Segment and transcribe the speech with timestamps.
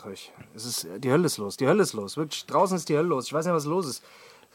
[0.00, 0.32] sag euch.
[0.54, 2.16] Es ist, die Hölle ist los, die Hölle ist los.
[2.16, 3.26] Wirklich, draußen ist die Hölle los.
[3.26, 4.02] Ich weiß nicht, was los ist.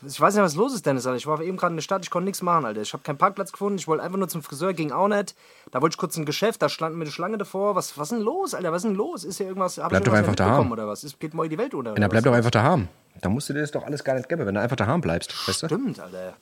[0.05, 1.15] Ich weiß nicht, was los ist, Dennis, Alter.
[1.17, 2.81] Ich war eben gerade in der Stadt, ich konnte nichts machen, Alter.
[2.81, 5.35] Ich habe keinen Parkplatz gefunden, ich wollte einfach nur zum Friseur, ging auch nicht.
[5.71, 7.75] Da wollte ich kurz ein Geschäft, da stand mir eine Schlange davor.
[7.75, 8.71] Was, was ist denn los, Alter?
[8.71, 9.23] Was ist denn los?
[9.23, 9.77] Ist hier irgendwas?
[9.77, 10.71] Hab Bleib doch einfach daheim.
[10.71, 11.03] Oder was?
[11.05, 11.97] Ist, geht mal die Welt unter?
[11.97, 12.89] Ja, bleib doch einfach daheim.
[13.21, 15.33] Da musst du dir das doch alles gar nicht geben, wenn du einfach daheim bleibst.
[15.47, 15.67] Weißt du?
[15.67, 16.33] Stimmt, Alter.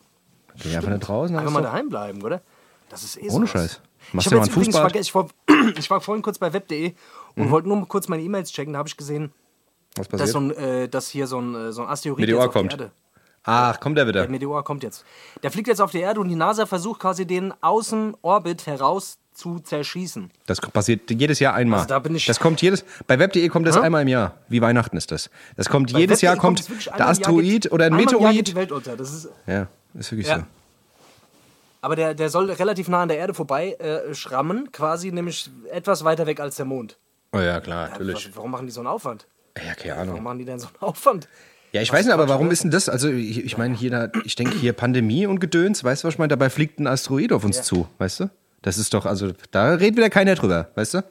[0.56, 1.38] Geh einfach nicht draußen.
[1.38, 2.42] Einfach mal daheim bleiben, oder?
[2.90, 3.50] Das ist eh Ohne sowas.
[3.52, 3.82] Scheiß.
[4.14, 4.92] Machst Ich du mal jetzt ein übrigens Fußbad?
[4.92, 5.28] vergessen, ich war,
[5.78, 6.94] ich war vorhin kurz bei web.de
[7.36, 7.52] und Mhm.
[7.52, 8.74] wollte nur mal kurz meine E-Mails checken.
[8.74, 9.32] Da habe ich gesehen,
[9.96, 12.72] Was dass, so ein, äh, dass hier so ein, äh, so ein Asteroid Meteor kommt.
[12.74, 12.92] die Erde.
[13.46, 14.22] Ach, kommt der wieder.
[14.22, 15.04] Der Meteor kommt jetzt.
[15.44, 18.66] Der fliegt jetzt auf die Erde und die NASA versucht quasi den aus dem Orbit
[18.68, 20.32] heraus zu zerschießen.
[20.46, 21.80] Das passiert jedes Jahr einmal.
[21.80, 22.86] Also da bin ich- das kommt jedes.
[23.08, 24.36] Bei web.de kommt das einmal im Jahr.
[24.48, 25.30] Wie Weihnachten ist das.
[25.58, 28.48] Das kommt jedes Bei Jahr Web.de kommt der Jahr Asteroid oder ein im Jahr geht
[28.48, 28.56] die Meteorit.
[28.56, 28.96] Welt unter.
[28.96, 30.38] Das ist, Ja, ist wirklich Ja.
[30.40, 30.44] so.
[31.82, 36.04] aber der, der soll relativ nah an der Erde vorbei äh, schrammen, quasi nämlich etwas
[36.06, 36.98] weiter weg als der Mond.
[37.34, 38.28] Oh ja, klar, natürlich.
[38.30, 39.28] Was, warum machen die so einen Aufwand?
[39.58, 40.24] Ja, keine Warum Ahnung.
[40.24, 41.28] machen die denn so einen Aufwand?
[41.72, 42.88] Ja, ich weiß nicht, aber warum ist denn das?
[42.88, 46.14] Also, ich, ich meine, hier, da- ich denke hier Pandemie und Gedöns, weißt du, was
[46.16, 46.28] ich meine?
[46.30, 48.30] Dabei fliegt ein Asteroid auf uns zu, weißt du?
[48.62, 51.04] Das ist doch, also, da redet wieder keiner drüber, weißt du?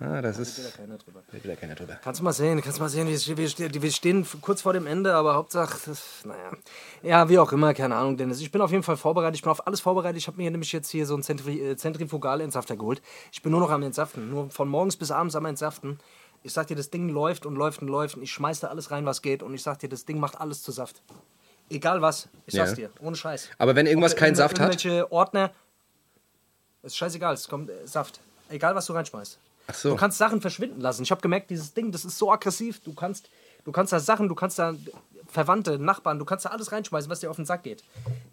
[0.00, 0.76] Ah, das ist.
[0.76, 1.22] Keiner drüber.
[1.32, 1.98] Redet wieder keiner drüber.
[2.02, 4.72] Kannst du mal sehen, kannst du mal sehen, wir, wir, stehen- wir stehen kurz vor
[4.72, 6.52] dem Ende, aber Hauptsache, das, naja.
[7.02, 8.40] Ja, wie auch immer, keine Ahnung, Dennis.
[8.40, 10.18] Ich bin auf jeden Fall vorbereitet, ich bin auf alles vorbereitet.
[10.18, 13.02] Ich habe mir nämlich jetzt hier so einen Zentri äh, Zentrifugalentsafter geholt.
[13.32, 15.98] Ich bin nur noch am Entsaften, nur von morgens bis abends am Entsaften.
[16.44, 18.92] Ich sag dir, das Ding läuft und läuft und läuft und ich schmeiß da alles
[18.92, 21.02] rein, was geht und ich sag dir, das Ding macht alles zu Saft.
[21.70, 22.76] Egal was, ich sag's Ja.
[22.76, 23.48] dir, ohne Scheiß.
[23.58, 25.50] Aber wenn irgendwas Ob keinen Saft hat, Irgendwelche Ordner,
[26.84, 28.20] ist scheißegal, es kommt äh, Saft.
[28.48, 29.38] Egal, was du reinschmeißt.
[29.70, 29.90] Ach so.
[29.90, 31.02] Du kannst Sachen verschwinden lassen.
[31.02, 32.80] Ich habe gemerkt, dieses Ding, das ist so aggressiv.
[32.80, 33.28] Du kannst,
[33.64, 34.74] du kannst da Sachen, du kannst da
[35.30, 37.84] Verwandte, Nachbarn, du kannst da alles reinschmeißen, was dir auf den Sack geht.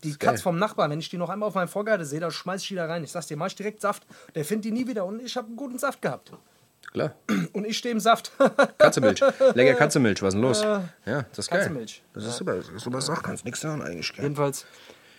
[0.04, 0.32] Die geil.
[0.32, 2.70] Katz vom Nachbarn, wenn ich die noch einmal auf meinem Vorgarten sehe, dann schmeiß ich
[2.70, 3.04] die da rein.
[3.04, 4.04] Ich sag's dir, mach ich direkt Saft.
[4.34, 6.32] Der findet die nie wieder und ich habe einen guten Saft gehabt.
[6.94, 7.14] klar.
[7.52, 8.32] Und ich stehe im Saft.
[8.78, 9.22] Katzemilch.
[9.56, 10.62] Lecker Katzemilch, was ist denn los?
[10.62, 11.60] Ja, das ist geil.
[11.60, 12.02] Katzenmilch.
[12.14, 12.56] Das ist super.
[12.56, 14.14] Das ist super Sache, kannst nichts sagen eigentlich.
[14.14, 14.24] Gell?
[14.24, 14.66] Jedenfalls,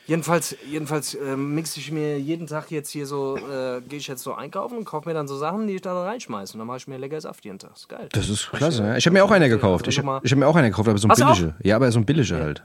[0.07, 4.23] jedenfalls, jedenfalls äh, mixe ich mir jeden Tag jetzt hier so, äh, gehe ich jetzt
[4.23, 6.55] so einkaufen und kaufe mir dann so Sachen, die ich da reinschmeiße.
[6.55, 7.73] Und dann mache ich mir lecker Saft jeden Tag.
[7.77, 8.09] Ist geil.
[8.13, 8.83] Das ist klasse.
[8.83, 8.97] Ja.
[8.97, 9.87] Ich habe mir auch eine gekauft.
[9.89, 11.55] Ich, Also mal- ich habe mir auch eine gekauft, aber so ein billige.
[11.63, 12.63] Ja, aber so ein billige halt.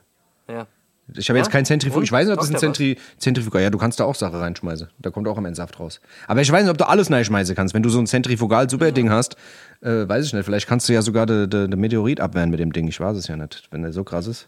[0.50, 0.68] Ja.
[1.14, 1.52] Ich habe jetzt Ja?
[1.52, 1.98] kein Zentrifug.
[1.98, 2.04] Und?
[2.04, 3.62] Ich weiß nicht, ob das ein Zentri Zentrifugal.
[3.62, 4.88] Ja, du kannst da auch Sache reinschmeißen.
[5.00, 6.00] Da kommt auch am Ende Saft raus.
[6.28, 7.74] Aber ich weiß nicht, ob du alles reinschmeißen kannst.
[7.74, 9.36] Wenn du so ein Zentrifugal super Ding hast,
[9.82, 10.46] äh, weiß ich nicht.
[10.46, 12.88] Vielleicht kannst du ja sogar den de, de Meteorit abwehren mit dem Ding.
[12.88, 13.68] Ich weiß es ja nicht.
[13.72, 14.48] Wenn der so krass ist.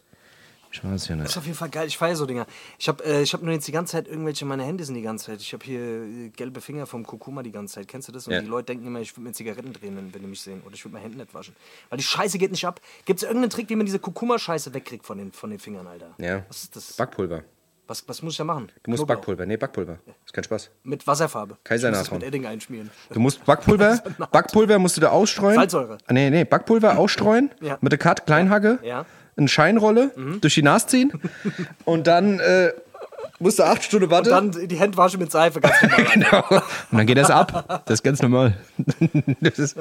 [0.76, 1.30] Ich weiß es ja Das nicht.
[1.32, 1.86] ist auf jeden Fall geil.
[1.88, 2.48] Ich feiere so Dinger.
[2.80, 5.04] Ich habe äh, ich hab nur jetzt die ganze Zeit irgendwelche, meine Hände sind die
[5.04, 5.40] ganze Zeit.
[5.40, 7.88] Ich habe hier äh, gelbe Finger vom Kurkuma die ganze Zeit.
[7.88, 8.26] Kennst du das?
[8.28, 8.42] Und Ja.
[8.42, 10.64] die Leute denken immer, ich würde mir Zigaretten drehen, wenn, die mich sehen.
[10.66, 11.56] Oder ich würde meine Hände nicht waschen.
[11.90, 12.82] Weil die Scheiße geht nicht ab.
[13.06, 16.16] Gibt es irgendeinen Trick, wie man diese Kurkuma-Scheiße wegkriegt von den, von den Fingern, Alter?
[16.18, 16.44] Ja.
[16.48, 16.94] Was ist das?
[16.94, 17.44] Backpulver.
[17.86, 18.72] Was, was muss ich da machen?
[18.82, 19.18] Du musst Knoblauch.
[19.18, 19.46] Backpulver.
[19.46, 20.00] Nee, Backpulver.
[20.26, 20.72] Ist kein Spaß.
[20.84, 21.58] Mit Wasserfarbe.
[21.66, 22.20] Kaisernashorn.
[22.20, 22.90] Mit Edding einschmieren.
[23.12, 24.02] Du musst Backpulver,
[24.32, 25.56] Backpulver musst du da ausstreuen.
[25.56, 25.98] Salzsäure.
[26.08, 27.52] Ah, Nee, nee, Backpulver ausstreuen.
[27.62, 27.78] Ja.
[27.82, 28.80] Mit der Cut, Kleinhacke.
[28.84, 29.06] Ja.
[29.36, 29.42] Mhm.
[29.42, 30.12] Eine Scheinrolle
[30.42, 31.12] durch die Nase ziehen.
[31.86, 32.74] und dann äh,
[33.40, 34.30] musst du acht Stunden warten.
[34.30, 36.06] Dann die Hände waschen mit Seife, ganz normal.
[36.08, 36.52] Alter.
[36.92, 37.84] Und dann geht das ab.
[37.86, 38.58] Das ist ganz normal.
[39.42, 39.78] das, ist,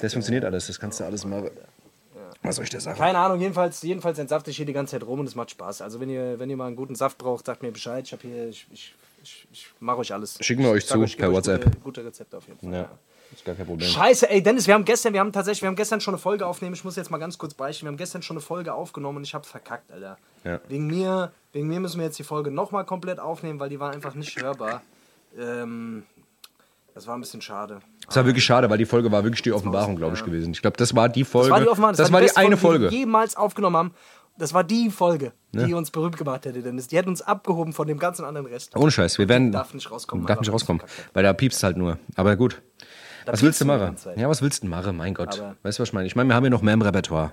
[0.00, 0.66] das funktioniert alles.
[0.66, 1.50] Das kannst du alles mal.
[2.42, 2.98] Was soll ich dir sagen?
[2.98, 5.82] Keine Ahnung, jedenfalls, jedenfalls entsafte ich hier die ganze Zeit rum und es macht Spaß.
[5.82, 8.04] Also wenn ihr, wenn ihr mal einen guten Saft braucht, sagt mir Bescheid.
[8.06, 10.38] Ich habe hier, ich, ich, ich, ich mache euch alles.
[10.40, 11.64] Schicken wir euch zu, gebe per euch WhatsApp.
[11.64, 12.72] Gute, gute Rezepte auf jeden Fall.
[12.72, 12.90] Ja,
[13.36, 13.88] ist gar kein Problem.
[13.88, 16.46] Scheiße, ey Dennis, wir haben gestern, wir haben tatsächlich, wir haben gestern schon eine Folge
[16.46, 16.74] aufnehmen.
[16.74, 17.84] Ich muss jetzt mal ganz kurz beichten.
[17.86, 20.18] Wir haben gestern schon eine Folge aufgenommen und ich hab's verkackt, Alter.
[20.44, 20.60] Ja.
[20.68, 23.92] Wegen mir, wegen mir müssen wir jetzt die Folge nochmal komplett aufnehmen, weil die war
[23.92, 24.82] einfach nicht hörbar.
[25.38, 26.04] Ähm,
[26.94, 27.80] das war ein bisschen schade.
[28.06, 30.52] Das war wirklich schade, weil die Folge war wirklich die Offenbarung, glaube ich, gewesen.
[30.52, 31.50] Ich glaube, das war die Folge.
[31.50, 31.96] Das war die Offenbarung.
[31.96, 32.90] Das war die beste eine Die Folge.
[32.90, 33.94] wir jemals aufgenommen haben.
[34.38, 36.88] Das war die Folge, die uns berühmt gemacht hätte, Dennis.
[36.88, 38.76] Die hätten uns abgehoben von dem ganzen anderen Rest.
[38.76, 39.18] Ohne Scheiß.
[39.18, 39.50] Wir werden.
[39.50, 40.82] Darf nicht rauskommen, Darf nicht rauskommen.
[41.14, 41.98] Weil da piepst halt nur.
[42.16, 42.60] Aber gut.
[43.26, 43.96] Was piepst willst du machen?
[44.16, 44.96] Ja, was willst du machen?
[44.96, 45.38] Mein Gott.
[45.40, 46.06] Aber- weißt du, was ich meine?
[46.06, 47.32] Ich meine, wir haben ja noch mehr im Repertoire.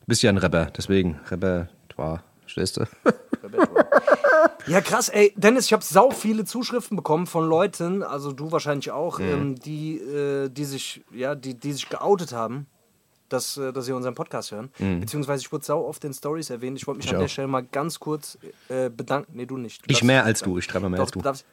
[0.00, 1.20] Du bist ja ein Rapper, deswegen.
[1.30, 2.22] Repertoire.
[2.42, 2.84] Verstehst du?
[4.66, 5.34] Ja, krass, ey.
[5.36, 9.24] Dennis, ich habe sau viele Zuschriften bekommen von Leuten, also du wahrscheinlich auch, Mhm.
[9.26, 12.66] ähm, die, äh, die sich, ja, die, die sich geoutet haben,
[13.28, 14.70] dass, äh, dass sie unseren Podcast hören.
[15.00, 16.78] Beziehungsweise ich wurde sau oft in Stories erwähnt.
[16.78, 17.10] Ich wollte mich Mhm.
[17.10, 17.30] Ich an der auch.
[17.30, 18.38] Stelle mal ganz kurz
[18.70, 19.32] äh, bedanken.
[19.34, 19.82] Nee, du nicht.
[19.82, 20.56] Du Ich mehr als du.
[20.56, 21.18] Ich schreibe mehr Doch, als du.
[21.18, 21.44] du darfst.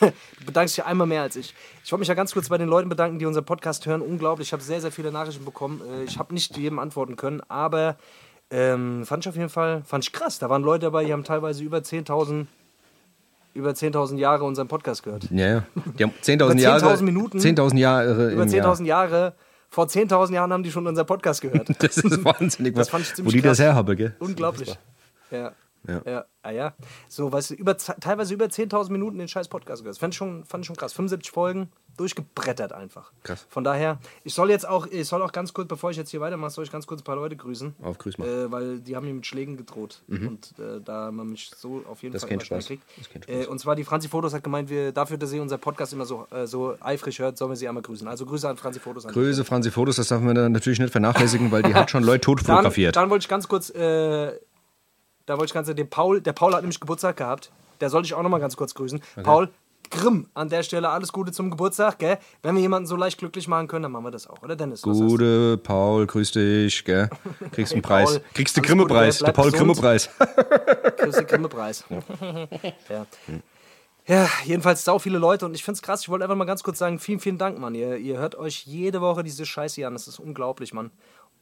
[0.00, 1.54] Du bedankst dich einmal mehr als ich.
[1.84, 4.00] Ich wollte mich ja ganz kurz bei den Leuten bedanken, die unseren Podcast hören.
[4.00, 4.48] Unglaublich.
[4.48, 5.80] Ich habe sehr, sehr viele Nachrichten bekommen.
[6.00, 7.96] Äh, Ich habe nicht jedem antworten können, aber
[8.50, 10.38] ähm, fand ich auf jeden Fall fand ich krass.
[10.38, 12.46] Da waren Leute dabei, die haben teilweise über 10.000
[13.52, 15.28] über 10.000 Jahre unseren Podcast gehört.
[15.30, 15.64] Ja, ja.
[15.98, 16.86] Die haben 10.000 Über Jahre.
[16.86, 17.38] 10.000 Minuten.
[17.38, 18.32] 10.000 Jahre.
[18.32, 18.74] Über im Jahr.
[18.74, 19.34] 10.000 Jahre.
[19.68, 21.68] Vor 10.000 Jahren haben die schon unseren Podcast gehört.
[21.80, 22.74] Das ist wahnsinnig.
[22.76, 23.66] Das fand ich Wo ziemlich die das krass.
[23.66, 24.14] her haben, gell?
[24.20, 24.76] Unglaublich.
[25.32, 25.52] Ja.
[25.86, 26.02] Ja.
[26.04, 26.74] Ja, ah ja.
[27.08, 29.94] So, du, über, teilweise über 10.000 Minuten den scheiß Podcast gehört.
[29.94, 30.92] Das fand ich schon, fand ich schon krass.
[30.92, 33.12] 75 Folgen, durchgebrettert einfach.
[33.22, 33.46] Krass.
[33.48, 36.20] Von daher, ich soll jetzt auch, ich soll auch ganz kurz, bevor ich jetzt hier
[36.20, 37.74] weitermache, soll ich ganz kurz ein paar Leute grüßen.
[37.82, 38.28] Auf, grüß mal.
[38.28, 40.02] Äh, weil die haben mir mit Schlägen gedroht.
[40.08, 42.66] Und äh, da man mich so auf jeden Das Fall immer Spaß.
[42.66, 42.82] kriegt.
[42.98, 43.34] Das kein Spaß.
[43.34, 46.06] Äh, und zwar die Franzi Fotos hat gemeint, wir, dafür, dass sie unser Podcast immer
[46.06, 48.06] so, äh, so eifrig hört, sollen wir sie einmal grüßen.
[48.08, 49.06] Also Grüße an Franzi Fotos.
[49.06, 52.02] An Größe, Franzi Fotos, das darf man dann natürlich nicht vernachlässigen, weil die hat schon
[52.02, 52.96] Leute tot Dann, fotografiert.
[52.96, 54.32] dann wollte ich ganz kurz, äh,
[55.30, 57.52] da wollte ich ganz den Paul, der Paul hat nämlich Geburtstag gehabt.
[57.80, 59.00] Der sollte ich auch noch mal ganz kurz grüßen.
[59.22, 59.48] Paul
[59.90, 62.18] Grimm, an der Stelle alles Gute zum Geburtstag, gell?
[62.42, 64.82] Wenn wir jemanden so leicht glücklich machen können, dann machen wir das auch, oder Dennis?
[64.82, 67.10] Gute, Paul, grüß dich, gell?
[67.52, 68.12] Kriegst einen Preis.
[68.12, 69.50] Paul, Kriegst den Grimme-Preis, der Paul.
[69.50, 70.10] Grimme-Preis.
[70.96, 71.84] Kriegst den Grimme-Preis.
[72.88, 73.06] ja.
[74.06, 76.02] Ja, jedenfalls sau viele Leute und ich find's krass.
[76.02, 77.74] Ich wollte einfach mal ganz kurz sagen, vielen, vielen Dank, Mann.
[77.74, 79.92] Ihr, ihr hört euch jede Woche diese Scheiße an.
[79.92, 80.90] Das ist unglaublich, Mann.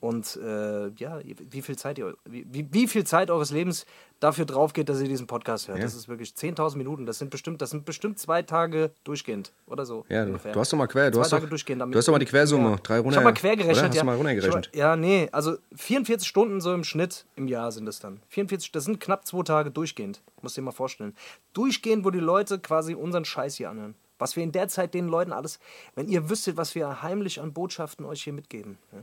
[0.01, 3.85] Und äh, ja, wie viel, Zeit ihr, wie, wie, viel Zeit eures Lebens
[4.21, 5.83] dafür drauf geht, dass ihr diesen Podcast hört.
[5.83, 7.05] Das ist wirklich 10.000 Minuten.
[7.05, 10.05] Das sind bestimmt, das sind bestimmt zwei Tage durchgehend oder so.
[10.09, 10.53] Ja, du, ungefähr.
[10.53, 12.19] du hast doch mal quer, du Zwei hast Tage doch, durchgehend du hast doch mal
[12.21, 12.77] die Quersumme, Ja.
[12.77, 13.11] drei runter.
[13.11, 13.89] Ich habe mal quer gerechnet, oder?
[13.89, 14.05] Hast ja.
[14.05, 14.71] mal runtergerechnet?
[14.73, 18.21] Ja, nee, also 44 Stunden so im Schnitt im Jahr sind es dann.
[18.29, 20.23] 44, das sind knapp zwei Tage durchgehend.
[20.43, 21.17] Muss dir mal vorstellen.
[21.55, 23.97] Durchgehend, wo die Leute quasi unseren Scheiß hier anhören.
[24.21, 25.59] Was wir in der Zeit den Leuten alles,
[25.95, 28.79] wenn ihr wüsstet, was wir heimlich an Botschaften euch hier mitgeben.
[28.93, 28.99] Ja?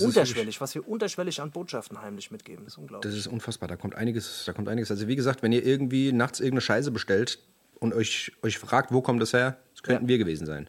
[0.00, 2.64] Das Unterschwellig, was wir unterschwellig an Botschaften heimlich mitgeben.
[2.64, 3.10] Das ist unglaublich.
[3.12, 4.90] Das ist unfassbar, da kommt einiges, da kommt einiges.
[4.90, 7.38] Also wie gesagt, wenn ihr irgendwie nachts irgendeine Scheiße bestellt
[7.80, 10.08] und euch, euch fragt, wo kommt das her, das könnten Ja.
[10.08, 10.68] wir gewesen sein.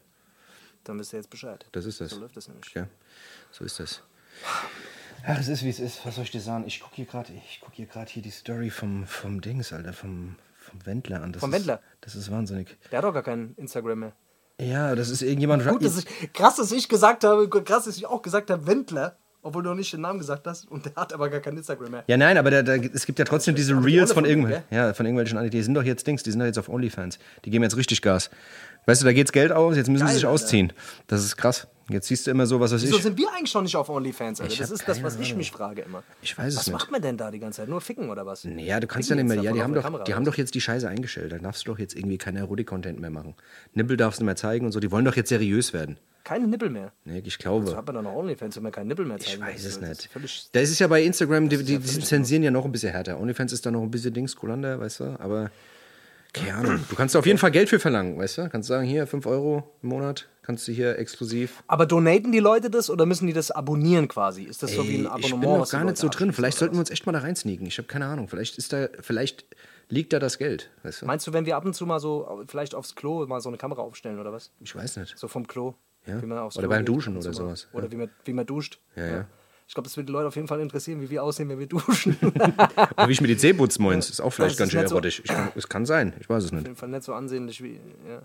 [0.84, 1.66] Dann wisst ihr jetzt Bescheid.
[1.72, 2.10] Das ist das.
[2.10, 2.72] So läuft das nämlich.
[2.74, 2.86] Ja,
[3.50, 4.02] so ist das.
[5.24, 6.04] Ach, es ist wie es ist.
[6.06, 6.64] Was soll ich dir sagen?
[6.66, 9.92] Ich gucke hier gerade, ich gucke hier gerade hier die Story vom, vom Dings, Alter,
[9.92, 11.32] vom, vom Wendler an.
[11.32, 11.82] Das Vom ist, Wendler?
[12.02, 12.76] Das ist wahnsinnig.
[12.92, 14.12] Der hat doch gar kein Instagram mehr.
[14.60, 15.66] Ja, das ist irgendjemand.
[15.66, 19.18] Gut, dass ich, krass, dass ich gesagt habe, krass, dass ich auch gesagt habe, Wendler,
[19.42, 20.70] obwohl du noch nicht den Namen gesagt hast.
[20.70, 22.04] Und der hat aber gar kein Instagram mehr.
[22.06, 24.92] ja, nein, aber da, da, es gibt ja trotzdem diese die Reels von, irgendwelchen, ja,
[24.92, 25.50] von irgendwelchen anderen.
[25.50, 27.18] Die sind doch jetzt Dings, die sind doch jetzt auf OnlyFans.
[27.44, 28.30] Die geben jetzt richtig Gas.
[28.86, 30.34] Weißt du, da geht's Geld aus, jetzt müssen Geil, sie sich Alter.
[30.34, 30.72] ausziehen.
[31.08, 31.66] Das ist krass.
[31.88, 33.02] Jetzt siehst du immer so, was weiß Wieso ich.
[33.02, 34.52] sind wir eigentlich schon nicht auf OnlyFans, Alter?
[34.52, 36.02] Ich Das ist das, was ich mich frage immer.
[36.20, 36.72] Ich weiß es Was nicht.
[36.74, 37.68] macht man denn da die ganze Zeit?
[37.68, 38.44] Nur ficken oder was?
[38.44, 39.44] Naja, du kannst ja Ficken nicht mehr.
[39.44, 41.30] Ja, die haben doch, Kamera, die haben doch jetzt die Scheiße eingestellt.
[41.30, 43.34] Da darfst du doch jetzt irgendwie keinen Erotik-Content mehr machen.
[43.74, 44.80] Nippel darfst du nicht mehr zeigen und so.
[44.80, 45.96] Die wollen doch jetzt seriös werden.
[46.24, 46.90] Keine Nippel mehr.
[47.04, 47.76] Nee, ich glaube.
[47.76, 49.80] hat man doch noch OnlyFans, wenn man keinen Nippel mehr zeigen Ich weiß es ist
[49.80, 50.10] nicht.
[50.52, 53.20] Da ist es ja bei Instagram, die, die, die zensieren ja noch ein bisschen härter.
[53.20, 55.04] OnlyFans ist da noch ein bisschen Dings, cooler, weißt du?
[55.20, 55.52] Aber
[56.36, 56.78] keine.
[56.88, 58.48] Du kannst auf jeden Fall Geld für verlangen, weißt du?
[58.48, 61.62] Kannst sagen, hier 5 Euro im Monat, kannst du hier exklusiv.
[61.66, 64.44] aber donaten die Leute das oder müssen die das abonnieren quasi?
[64.44, 65.24] Ist das so wie ein Ey, Abonnement?
[65.24, 66.32] ich bin noch gar nicht so drin.
[66.32, 67.66] Vielleicht sollten wir uns echt mal da reinsneaken.
[67.66, 68.28] Ich habe keine Ahnung.
[68.28, 69.44] Vielleicht ist da, vielleicht
[69.88, 71.06] liegt da das Geld, weißt du?
[71.06, 73.58] Meinst du, wenn wir ab und zu mal so, vielleicht aufs Klo mal so eine
[73.58, 74.50] Kamera aufstellen oder was?
[74.60, 75.16] Ich weiß nicht.
[75.18, 75.74] So vom Klo.
[76.06, 76.22] Ja.
[76.22, 77.92] Wie man aufs Oder Klo beim Duschen oder sowas, Oder ja.
[77.92, 78.78] wie, man, wie man duscht.
[78.94, 79.26] Ja, ja.
[79.68, 81.66] Ich glaube, das würde die Leute auf jeden Fall interessieren, wie wir aussehen, wenn wir
[81.66, 82.16] duschen.
[82.22, 84.08] Oder wie ich mir die putze, moins.
[84.10, 85.22] Ist auch vielleicht Das ganz ist schön so- erotisch.
[85.24, 86.14] Kann, es kann sein.
[86.20, 86.64] Ich weiß es auf nicht.
[86.66, 87.80] jeden Fall nicht so ansehnlich wie.
[88.08, 88.22] Ja,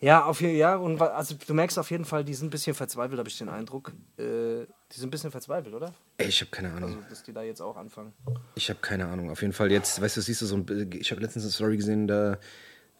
[0.00, 2.74] ja auf jeden ja, und also du merkst auf jeden Fall, die sind ein bisschen
[2.74, 3.92] verzweifelt, habe ich den Eindruck.
[4.18, 5.94] Äh, die sind ein bisschen verzweifelt, oder?
[6.18, 6.96] Ey, ich habe keine Ahnung.
[6.96, 8.12] Also, dass die da jetzt auch anfangen.
[8.54, 9.30] Ich habe keine Ahnung.
[9.30, 11.78] Auf jeden Fall jetzt, weißt du, siehst du so ein Ich habe letztens eine Story
[11.78, 12.36] gesehen, da,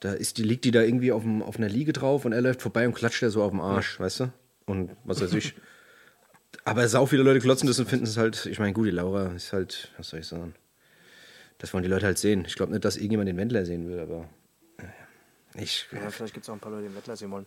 [0.01, 2.41] da ist die, liegt die da irgendwie auf, dem, auf einer Liege drauf und er
[2.41, 4.33] läuft vorbei und klatscht der so auf dem Arsch, weißt du?
[4.65, 5.55] Und was weiß ich.
[6.67, 9.33] Aber sau viele Leute klotzen das und finden es halt, ich meine, gut, die Laura
[9.37, 10.53] ist halt, was soll ich sagen?
[11.59, 12.45] Das wollen die Leute halt sehen.
[12.45, 14.29] Ich glaube nicht, dass irgendjemand den Wendler sehen will, aber.
[15.59, 17.47] Ich, Ja, vielleicht gibt es auch ein paar Leute, die Wettler wollen.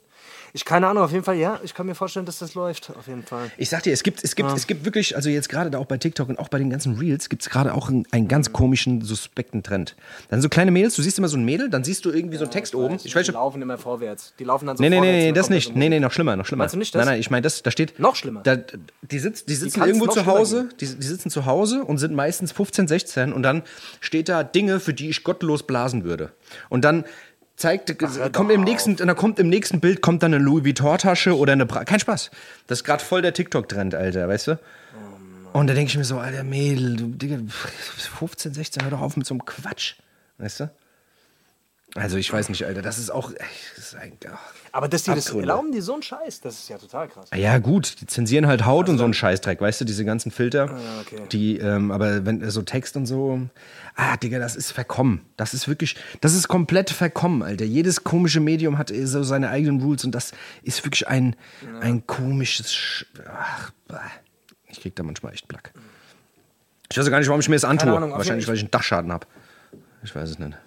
[0.54, 3.08] Ich keine Ahnung, auf jeden Fall, ja, ich kann mir vorstellen, dass das läuft, auf
[3.08, 3.52] jeden Fall.
[3.58, 5.86] Ich sag dir, es gibt, es gibt, es gibt wirklich, also jetzt gerade da auch
[5.86, 8.52] bei TikTok und auch bei den ganzen Reels gibt es gerade auch einen, einen ganz
[8.52, 9.96] komischen, suspekten Trend.
[10.30, 12.44] Dann so kleine Mädels, du siehst immer so ein Mädel, dann siehst du irgendwie so
[12.44, 12.98] einen Text oben.
[13.04, 14.34] Ich weiß die laufen immer vorwärts.
[14.40, 15.76] Die laufen dann so Nee, nee, nee, das nicht.
[15.76, 16.64] Nee, nee, noch schlimmer, noch schlimmer.
[16.64, 17.06] Meinst du nicht das?
[17.06, 18.00] Nein, nein, ich meine, das, da steht.
[18.00, 18.42] Noch schlimmer?
[18.42, 18.58] Da,
[19.02, 22.16] die, sitz, die sitzen kann's irgendwo zu Hause, die, die sitzen zu Hause und sind
[22.16, 23.64] meistens 15, 16 und dann
[24.00, 26.32] steht da Dinge, für die ich gottlos blasen würde.
[26.70, 27.06] Und dann
[27.60, 31.38] zeigt, hör kommt im nächsten, dann kommt im nächsten Bild kommt dann eine Louis Vuitton-Tasche
[31.38, 32.32] oder eine Bra Kein Spaß.
[32.68, 34.60] Das ist gerade voll der TikTok-Trend, Alter, weißt du?
[35.52, 39.18] Und da denke ich mir so, Alter Mädel, du Digga, 15, 16, hör doch auf
[39.18, 39.96] mit so einem Quatsch.
[40.38, 40.70] Weißt du?
[41.96, 43.32] Also ich weiß nicht, Alter, das ist auch.
[43.76, 44.14] Das ist ein.
[44.72, 45.50] Aber dass die das Abgründe.
[45.50, 47.30] erlauben, die so einen Scheiß, das ist ja total krass.
[47.36, 50.70] Ja, gut, die zensieren halt Haut und so einen Scheißdreck, weißt du, diese ganzen Filter.
[50.70, 51.24] Ah, okay.
[51.32, 53.42] Die, ähm, aber wenn so Text und so,
[53.96, 55.26] ah, Digga, das ist verkommen.
[55.38, 57.66] Das ist wirklich, das ist komplett verkommen, Alter.
[57.66, 61.36] Jedes komische Medium hat eh so seine eigenen Rules und das ist wirklich ein,
[61.82, 64.02] ein komisches, Sch ach, bah.
[64.68, 65.74] ich krieg da manchmal echt Plack.
[66.92, 67.96] Ich weiß gar nicht, warum ich mir das antue.
[67.96, 69.26] Ahnung, Wahrscheinlich, weil ich einen Dachschaden habe.
[70.04, 70.58] Ich weiß es nicht.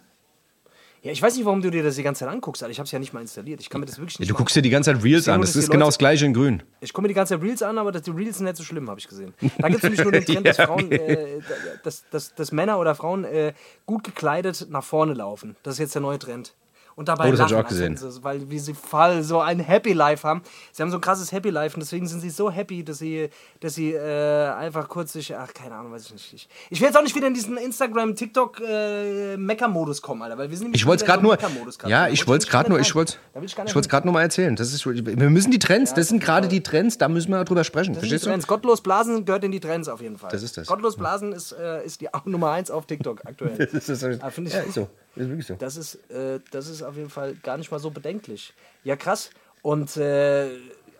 [1.05, 2.71] Ja, ich weiß nicht, warum du dir das die ganze Zeit anguckst, Alter.
[2.71, 3.61] Ich habe es ja nicht mal installiert.
[3.61, 5.37] Ich kann mir das wirklich Ja, nicht du guckst dir die ganze Zeit Reels an.
[5.37, 6.63] nur, Das dass ist genau das gleiche in grün.
[6.81, 8.63] Ich gucke mir die ganze Zeit Reels an, aber das, die Reels sind nicht so
[8.63, 9.35] schlimm, habe ich gesehen.
[9.59, 10.97] Da gibt es nämlich nur den Trend, dass Ja, Frauen, okay.
[10.97, 11.41] äh,
[11.83, 13.53] dass, dass, dass Männer oder Frauen äh,
[13.85, 15.57] gut gekleidet nach vorne laufen.
[15.65, 16.55] Das ist jetzt der neue Trend.
[16.95, 17.97] Und dabei Oh, das ich lachen, auch gesehen.
[17.97, 20.43] sie- weil wie sie voll so ein Happy Life haben.
[20.73, 23.31] Sie haben so ein krasses Happy Life und deswegen sind sie so happy, dass sie,
[23.61, 26.33] dass sie äh, einfach kurz sich, ach keine Ahnung, weiß ich nicht.
[26.35, 30.37] Ich, ich will jetzt auch nicht wieder in diesen Instagram, TikTok äh, Mecker-Modus kommen, Alter,
[30.39, 31.39] weil wir sind nämlich Ich wollte es gerade nur.
[31.87, 32.81] Ja, ich wollte es gerade nur.
[32.81, 34.55] Ich wollte ich es gerade nur mal erzählen.
[34.57, 35.95] Das ist, wir müssen die Trends.
[35.95, 36.99] Das sind gerade die Trends.
[36.99, 37.95] Da müssen wir drüber sprechen.
[37.95, 38.39] Das Verstehst du?
[38.47, 40.31] Gottlos Blasen gehört in die Trends auf jeden Fall.
[40.31, 40.67] Das ist das.
[40.67, 43.69] Gottlos Blasen ist, äh, ist die Nummer eins auf TikTok aktuell.
[43.73, 44.89] Das ist, Ah, find ich- ja, so.
[45.15, 45.55] Das ist wirklich so.
[45.55, 48.55] Das ist, äh, das ist auf jeden Fall gar nicht mal so bedenklich.
[48.85, 49.31] Ja, krass.
[49.61, 50.49] Und äh,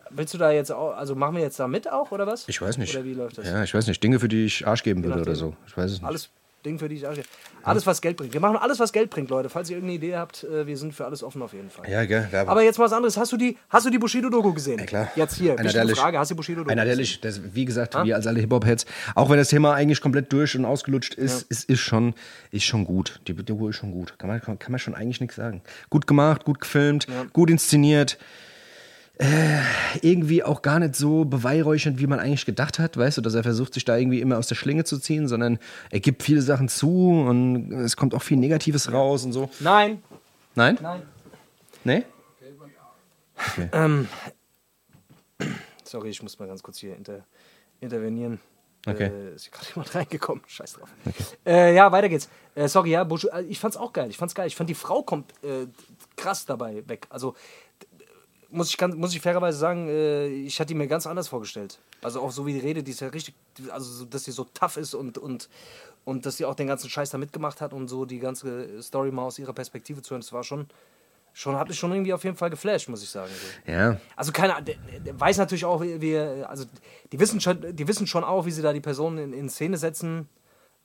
[0.09, 2.47] willst du da jetzt auch, also machen wir jetzt da mit auch oder was?
[2.47, 2.95] Ich weiß nicht.
[2.95, 3.47] Oder wie läuft das?
[3.47, 4.03] Ja, ich weiß nicht.
[4.03, 5.55] Dinge, für die ich Arsch geben würde oder so.
[5.67, 6.07] Ich weiß es nicht.
[6.07, 6.29] Alles
[6.65, 7.23] Ding für die ich ausgehe.
[7.63, 8.33] Alles, was Geld bringt.
[8.33, 9.49] Wir machen alles, was Geld bringt, Leute.
[9.49, 11.89] Falls ihr irgendeine Idee habt, äh, wir sind für alles offen auf jeden Fall.
[11.89, 12.51] Ja, gell, Werbung.
[12.51, 13.17] Aber jetzt mal was anderes.
[13.17, 14.79] Hast du die, hast du die Bushido-Doku gesehen?
[14.79, 15.11] Ja, klar.
[15.15, 15.97] Jetzt hier, ehrlich.
[15.97, 16.19] Frage.
[16.19, 17.19] Hast du die Bushido-Doku Einer gesehen?
[17.21, 20.65] das, wie gesagt, wir als alle Hip-Hop-Heads, auch wenn das Thema eigentlich komplett durch und
[20.65, 22.13] ausgelutscht ist, ist, ist, schon,
[22.51, 23.19] ist schon gut.
[23.27, 24.17] Die Doku ist schon gut.
[24.17, 25.61] Kann man, kann, kann man schon eigentlich nichts sagen.
[25.89, 28.17] Gut gemacht, gut gefilmt, gut inszeniert.
[29.19, 29.59] Äh,
[30.01, 33.43] irgendwie auch gar nicht so beweihräuchernd, wie man eigentlich gedacht hat, weißt du, dass er
[33.43, 35.59] versucht, sich da irgendwie immer aus der Schlinge zu ziehen, sondern
[35.91, 39.51] er gibt viele Sachen zu und es kommt auch viel Negatives raus und so.
[39.59, 40.01] Nein.
[40.55, 40.79] Nein?
[40.81, 41.03] Nein.
[41.83, 42.05] Nee?
[45.83, 47.23] Sorry, ich muss mal ganz kurz hier inter,
[47.81, 48.39] intervenieren.
[48.85, 49.05] Okay.
[49.05, 50.43] Äh, ist gerade jemand reingekommen?
[50.47, 50.89] Scheiß drauf.
[51.45, 52.29] Äh, ja, weiter geht's.
[52.55, 54.09] Äh, sorry, ja, Bush, äh, ich fand's auch geil.
[54.09, 54.47] Ich fand's geil.
[54.47, 55.67] Ich fand die Frau kommt äh,
[56.15, 57.07] krass dabei weg.
[57.09, 57.35] Also
[58.53, 61.79] muss ich, ganz, muss ich fairerweise sagen, äh, ich hatte die mir ganz anders vorgestellt.
[62.01, 63.35] Also auch so wie die Rede, die ist ja richtig,
[63.69, 65.49] also so, dass sie so tough ist und, und,
[66.05, 69.11] und dass sie auch den ganzen Scheiß da mitgemacht hat und so die ganze Story
[69.11, 70.67] mal aus ihrer Perspektive zu hören, das war schon,
[71.33, 73.31] schon hat mich schon irgendwie auf jeden Fall geflasht, muss ich sagen.
[73.65, 73.97] Ja.
[74.15, 74.75] Also keine Ahnung,
[75.11, 76.65] weiß natürlich auch, wie, wie also
[77.11, 79.77] die wissen schon, die wissen schon auch, wie sie da die Personen in, in Szene
[79.77, 80.29] setzen.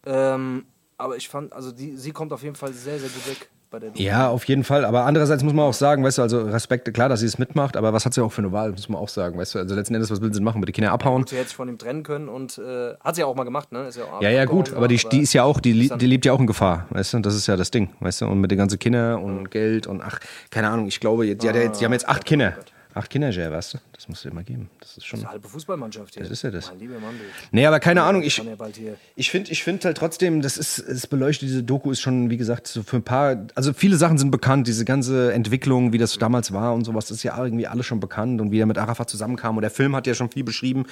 [0.06, 3.48] Ähm, aber ich fand, also die, sie kommt auf jeden Fall sehr, sehr gut weg
[3.70, 4.84] bei der Ja, auf jeden Fall.
[4.84, 7.76] Aber andererseits muss man auch sagen, weißt du, also Respekt, klar, dass sie es mitmacht,
[7.76, 9.58] aber was hat sie auch für eine Wahl, muss man auch sagen, weißt du.
[9.60, 10.60] Also letzten Endes, was will sie machen?
[10.60, 11.26] Mit den Kindern abhauen?
[11.26, 13.72] Sie hätte sich von ihm trennen können und äh, hat sie ja auch mal gemacht,
[13.72, 13.88] ne?
[13.94, 16.40] Ja, Ja, ja, gut, aber die, die ist ja auch, die, die lebt ja auch
[16.40, 18.78] in Gefahr, weißt du, das ist ja das Ding, weißt du, und mit den ganzen
[18.78, 20.18] Kindern und Geld und ach,
[20.50, 22.54] keine Ahnung, ich glaube, die, ja jetzt, die haben jetzt acht Kinder.
[22.94, 25.20] Acht Kinder, Jay, weißt du, das musst du immer geben, das ist schon...
[25.20, 26.22] Eine halbe Fußballmannschaft hier.
[26.22, 26.68] Das ist ja das.
[26.70, 27.24] Mein lieber Mann, du.
[27.52, 28.42] Nee, aber keine Ahnung, ich,
[29.14, 32.36] ich finde ich find halt trotzdem, das ist, es beleuchtet, diese Doku ist schon, wie
[32.38, 36.16] gesagt, so für ein paar, also viele Sachen sind bekannt, diese ganze Entwicklung, wie das
[36.18, 38.78] damals war und sowas, das ist ja irgendwie alles schon bekannt und wie er mit
[38.78, 40.86] Arafat zusammenkam und der Film hat ja schon viel beschrieben,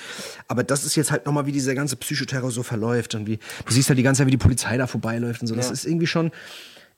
[0.48, 3.72] aber das ist jetzt halt nochmal, wie dieser ganze Psychoterror so verläuft und wie, du
[3.72, 5.72] siehst halt die ganze Zeit, wie die Polizei da vorbeiläuft und so, das Ja.
[5.72, 6.30] ist irgendwie schon,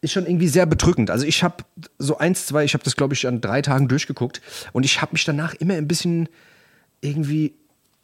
[0.01, 1.11] ist schon irgendwie sehr bedrückend.
[1.11, 1.65] Also ich habe
[1.99, 4.41] so eins, zwei, ich habe das glaube ich an drei Tagen durchgeguckt
[4.73, 6.29] und ich habe mich danach immer ein bisschen
[7.01, 7.55] irgendwie,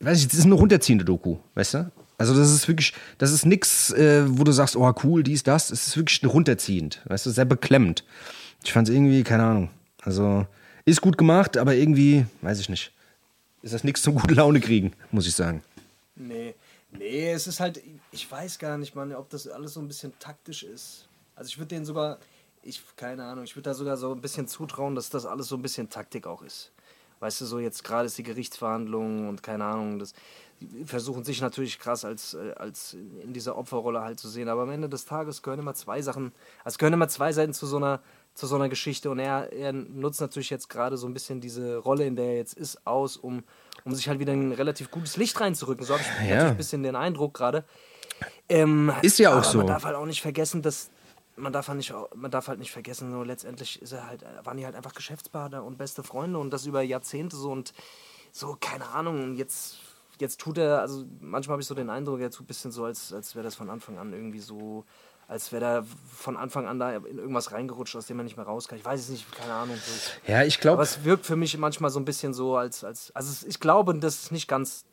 [0.00, 1.92] ich weiß nicht, das ist eine runterziehende Doku, weißt du?
[2.16, 5.70] Also das ist wirklich, das ist nix, äh, wo du sagst, oh cool, dies, das.
[5.70, 8.04] Es ist wirklich runterziehend, weißt du, sehr beklemmend.
[8.64, 9.70] Ich fand es irgendwie, keine Ahnung.
[10.02, 10.46] Also
[10.84, 12.92] ist gut gemacht, aber irgendwie, weiß ich nicht.
[13.62, 15.62] Ist das nichts zum gute Laune kriegen, muss ich sagen.
[16.16, 16.54] Nee,
[16.92, 17.80] nee, es ist halt,
[18.12, 21.08] ich weiß gar nicht, Mann, ob das alles so ein bisschen taktisch ist.
[21.36, 22.18] Also ich würde denen sogar,
[22.62, 25.56] ich, keine Ahnung, ich würde da sogar so ein bisschen zutrauen, dass das alles so
[25.56, 26.72] ein bisschen Taktik auch ist.
[27.20, 30.12] Weißt du, so jetzt gerade ist die Gerichtsverhandlung und keine Ahnung, das
[30.60, 34.62] die versuchen sich natürlich krass als, äh, als in dieser Opferrolle halt zu sehen, aber
[34.62, 37.76] am Ende des Tages gehören immer zwei Sachen, also gehören immer zwei Seiten zu so
[37.76, 38.00] einer,
[38.34, 41.76] zu so einer Geschichte und er, er nutzt natürlich jetzt gerade so ein bisschen diese
[41.78, 43.42] Rolle, in der er jetzt ist, aus, um,
[43.84, 45.84] um sich halt wieder ein relativ gutes Licht reinzurücken.
[45.84, 46.34] So habe ich Ja.
[46.34, 47.64] natürlich ein bisschen den Eindruck gerade.
[48.48, 49.58] Ähm, Ist ja auch aber so.
[49.58, 50.90] Man darf halt auch nicht vergessen, dass
[51.36, 54.56] man darf halt nicht, man darf halt nicht vergessen, so letztendlich ist er halt, waren
[54.56, 57.72] die halt einfach Geschäftspartner und beste Freunde und das über Jahrzehnte so und
[58.32, 59.78] so, keine Ahnung, und jetzt,
[60.18, 62.84] jetzt tut er, also manchmal habe ich so den Eindruck, er tut ein bisschen so,
[62.84, 64.84] als, als wäre das von Anfang an irgendwie so,
[65.28, 65.86] als wäre er
[66.16, 68.78] von Anfang an da in irgendwas reingerutscht, aus dem er nicht mehr raus kann.
[68.78, 69.76] Ich weiß es nicht, keine Ahnung.
[70.26, 73.10] Ja, ich Aber glaube, es wirkt für mich manchmal so ein bisschen so, als, als
[73.14, 74.84] also ich glaube, das ist nicht ganz,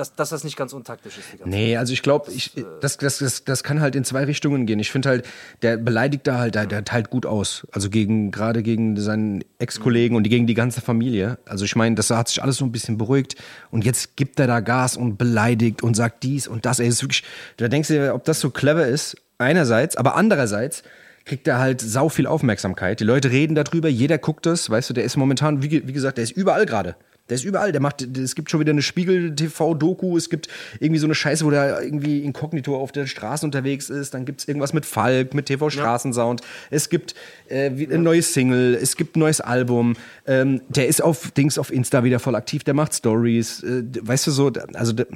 [0.00, 1.46] dass, dass das nicht ganz untaktisch ist.
[1.46, 4.78] Nee, also ich glaube, ich, das, das, das, das kann halt in zwei Richtungen gehen.
[4.78, 5.26] Ich finde halt,
[5.62, 7.66] der beleidigt da halt, der, der teilt gut aus.
[7.70, 11.38] Also gegen, gerade gegen seinen Ex-Kollegen und gegen die ganze Familie.
[11.46, 13.36] Also ich meine, das hat sich alles so ein bisschen beruhigt
[13.70, 16.80] und jetzt gibt er da Gas und beleidigt und sagt dies und das.
[16.80, 17.22] Ey, ist wirklich,
[17.58, 20.82] da denkst du dir, ob das so clever ist, einerseits, aber andererseits
[21.26, 23.00] kriegt er halt sau viel Aufmerksamkeit.
[23.00, 26.16] Die Leute reden darüber, jeder guckt das, weißt du, der ist momentan, wie, wie gesagt,
[26.16, 26.96] der ist überall gerade.
[27.30, 27.72] Der ist überall.
[27.72, 30.16] Der macht, es gibt schon wieder eine Spiegel-TV-Doku.
[30.16, 30.48] Es gibt
[30.80, 34.12] irgendwie so eine Scheiße, wo der irgendwie inkognito auf der Straße unterwegs ist.
[34.14, 36.42] Dann gibt es irgendwas mit Falk, mit TV-Straßensound.
[36.70, 37.14] Es gibt
[37.48, 38.74] äh, wie- ein neues Single.
[38.74, 39.96] Es gibt ein neues Album.
[40.26, 42.64] Ähm, der ist auf Dings auf Insta wieder voll aktiv.
[42.64, 43.62] Der macht Stories.
[43.62, 45.06] Äh, weißt du so, also der,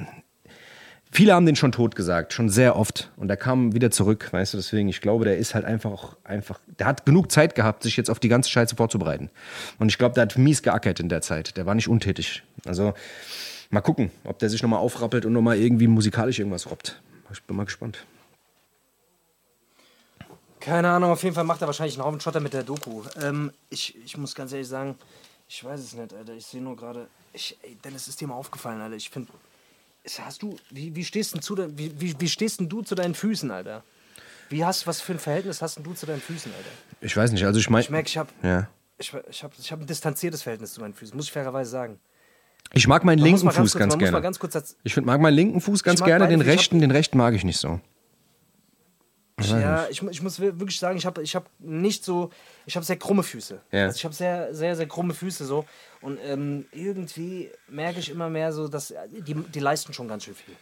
[1.16, 3.12] Viele haben den schon tot gesagt, schon sehr oft.
[3.16, 6.58] Und der kam wieder zurück, weißt du, deswegen, ich glaube, der ist halt einfach einfach,
[6.80, 9.30] der hat genug Zeit gehabt, sich jetzt auf die ganze Scheiße vorzubereiten.
[9.78, 11.56] Und ich glaube, der hat mies geackert in der Zeit.
[11.56, 12.42] Der war nicht untätig.
[12.66, 12.94] Also,
[13.70, 17.00] mal gucken, ob der sich nochmal aufrappelt und nochmal irgendwie musikalisch irgendwas robbt.
[17.32, 18.04] Ich bin mal gespannt.
[20.58, 23.02] Keine Ahnung, auf jeden Fall macht er wahrscheinlich einen Haufen Schotter mit der Doku.
[23.22, 24.96] Ähm, ich, ich muss ganz ehrlich sagen,
[25.48, 26.32] ich weiß es nicht, Alter.
[26.32, 27.06] Ich sehe nur gerade.
[27.84, 28.96] Dennis, ist dir mal aufgefallen, Alter.
[28.96, 29.30] Ich finde.
[30.20, 30.56] Hast du.
[30.70, 33.82] Wie, wie stehst denn zu wie, wie, wie stehst denn du zu deinen Füßen, Alter?
[34.50, 36.68] Wie hast was für ein Verhältnis hast denn du zu deinen Füßen, Alter?
[37.00, 37.82] Ich weiß nicht, also ich meine.
[37.84, 38.68] Ich merke, ich habe Ja.
[38.98, 41.98] ich, ich hab, ich hab ein distanziertes Verhältnis zu meinen Füßen, muss ich fairerweise sagen.
[42.72, 44.20] Ich mag meinen Man linken ganz Fuß kurz- ganz gerne.
[44.20, 46.40] ganz Ich find, mag meinen linken Fuß ganz gerne, den.
[46.40, 47.80] Ich hab- rechten, den rechten mag ich nicht so.
[49.50, 52.30] Ja, ich, ich muss wir- wirklich sagen, ich habe ich hab nicht so,
[52.66, 53.60] ich habe sehr krumme Füße.
[53.72, 53.84] Ja.
[53.84, 55.64] Also ich habe sehr, sehr, sehr krumme Füße so.
[56.00, 60.24] Und ähm, irgendwie merke ich immer mehr so, dass äh, die, die leisten schon ganz
[60.24, 60.54] schön viel.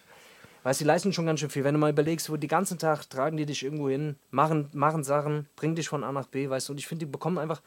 [0.62, 1.64] Weißt du, die leisten schon ganz schön viel.
[1.64, 5.02] Wenn du mal überlegst, wo die ganzen Tag tragen die dich irgendwo hin, machen, machen
[5.02, 7.60] Sachen, bringen dich von A nach B, weißt du, und ich finde, die bekommen einfach,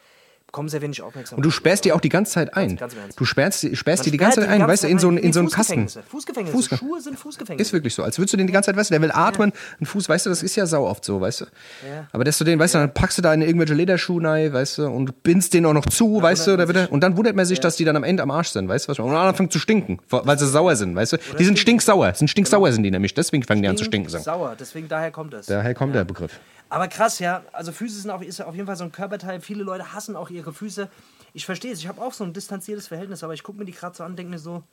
[0.47, 1.37] bekommen sehr wenig Aufmerksamkeit.
[1.37, 2.77] Und du sperrst die auch die ganze Zeit ein.
[2.77, 3.19] ganz Ernst.
[3.19, 5.39] Du sperrst, sperrst die die ganze Zeit ein, weißt du, in so, einen- in so
[5.41, 5.87] einen Kasten.
[6.09, 6.57] Fußgefängnisse.
[6.57, 7.67] Fußge- Schuhe sind Fußgefängnisse.
[7.69, 8.03] Ist wirklich so.
[8.03, 10.25] Als würdest du den die ganze Zeit, weißt du, der will atmen, ein Fuß, weißt
[10.25, 11.45] du, das ist ja sau oft so, weißt du.
[11.45, 12.07] Ja.
[12.13, 14.77] Aber dass du den, weißt du, dann packst du da in irgendwelche Lederschuhe rein, weißt
[14.77, 16.87] du, und bindst den auch noch zu, weißt du, oder bitte.
[16.87, 18.91] Und dann wundert man sich, dass die dann am Ende am Arsch sind, weißt du,
[18.91, 18.99] was?
[18.99, 21.17] Und dann anfangen zu stinken, weil sie sauer sind, weißt du.
[21.37, 24.09] Die sind stinksauer, sind stinksauer sind die nämlich, deswegen fangen die an zu stinken.
[24.09, 25.47] Sauer, deswegen daher kommt das.
[25.47, 26.39] Daher kommt der Begriff.
[26.69, 27.43] Aber krass, ja.
[27.51, 29.41] Also Füße sind auch, ist auf jeden Fall so ein Körperteil.
[29.41, 30.89] Viele Leute hassen auch ihre Füße.
[31.33, 31.79] Ich verstehe es.
[31.79, 34.11] Ich habe auch so ein distanziertes Verhältnis, aber ich gucke mir die gerade so an
[34.11, 34.63] und denke mir so,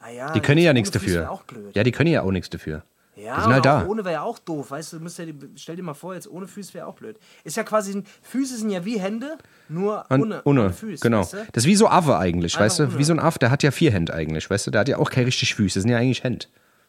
[0.00, 0.32] ah ja.
[0.32, 1.20] Die können ja nichts dafür.
[1.22, 1.74] wär auch blöd.
[1.76, 2.82] Ja, die können ja auch nichts dafür.
[3.16, 3.86] Ja, die sind halt da.
[3.86, 6.48] ohne wäre ja auch doof, weißt du, ja die, stell dir mal vor, jetzt ohne
[6.48, 7.16] Füße wäre auch blöd.
[7.44, 11.00] Ist ja quasi, Füße sind ja wie Hände, nur Und ohne, ohne, ohne Füße.
[11.00, 11.20] genau.
[11.20, 11.46] Weißt du?
[11.52, 12.82] Das ist wie so Affe eigentlich, Einfach weißt du?
[12.84, 12.98] ohne.
[12.98, 14.72] Wie so ein Affe, der hat ja vier Hände eigentlich, weißt du?
[14.72, 16.46] Der hat ja auch keine richtig Füße, das sind ja eigentlich Hände.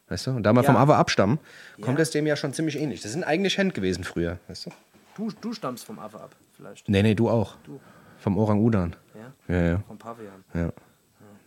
[0.08, 0.30] Weißt du?
[0.32, 0.66] Und da wir Ja.
[0.66, 1.38] vom Affe abstammen,
[1.76, 2.02] kommt Ja.
[2.02, 3.00] das dem ja schon ziemlich ähnlich.
[3.02, 4.70] Das sind eigentlich Hände gewesen früher, weißt du?
[5.16, 6.88] Du, du stammst vom Affe ab, vielleicht.
[6.88, 7.56] Nee, nee, du auch.
[8.18, 8.94] Vom Orang-Udan.
[9.48, 9.54] Ja?
[9.54, 9.82] Ja, ja.
[9.86, 10.44] Vom Pavian.
[10.54, 10.72] ja.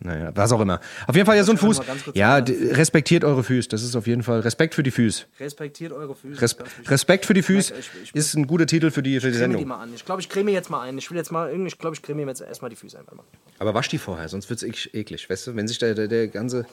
[0.02, 0.80] Naja, was auch immer.
[1.06, 1.82] Auf jeden Fall ja so ein Fuß.
[2.14, 3.68] Ja, respektiert eure Füße.
[3.68, 5.26] Das ist auf jeden Fall Respekt für die Füße.
[5.38, 6.40] Respektiert eure Füße.
[6.40, 6.56] Res.
[6.86, 7.74] Respekt für die Füße
[8.14, 9.68] ist ein guter Titel für die, für die Creme die Sendung.
[9.68, 9.92] mal an.
[9.94, 10.96] Ich glaube, ich creme jetzt mal ein.
[10.96, 13.24] Ich will jetzt mal irgendwie, ich glaube, ich creme jetzt erstmal die Füße einfach mal.
[13.58, 15.28] Aber wasch die vorher, sonst wird es eklig.
[15.28, 16.64] Weißt du, wenn sich der, der, der ganze.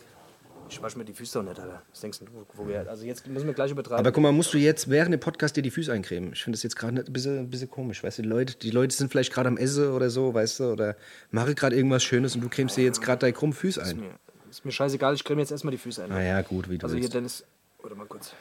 [0.70, 1.82] Ich wasche mir die Füße doch nicht, Alter.
[1.90, 4.00] Was denkst du, wo wir, also jetzt müssen wir gleich übertreiben.
[4.00, 6.34] Aber guck mal, musst du jetzt während dem Podcast dir die Füße eincremen?
[6.34, 8.22] Ich finde das jetzt gerade ein bisschen, ein bisschen komisch, weißt du?
[8.24, 10.64] Die Leute, die Leute sind vielleicht gerade am Essen oder so, weißt du?
[10.72, 10.96] Oder
[11.32, 14.00] mache gerade irgendwas Schönes und du cremst dir jetzt gerade deine krummen Füße ein.
[14.00, 14.10] mir,
[14.50, 16.10] ist mir scheißegal, ich creme jetzt erstmal die Füße ein.
[16.10, 17.14] Naja, gut, wie du also hier, willst.
[17.14, 17.44] Dennis,
[17.84, 18.34] oder mal kurz.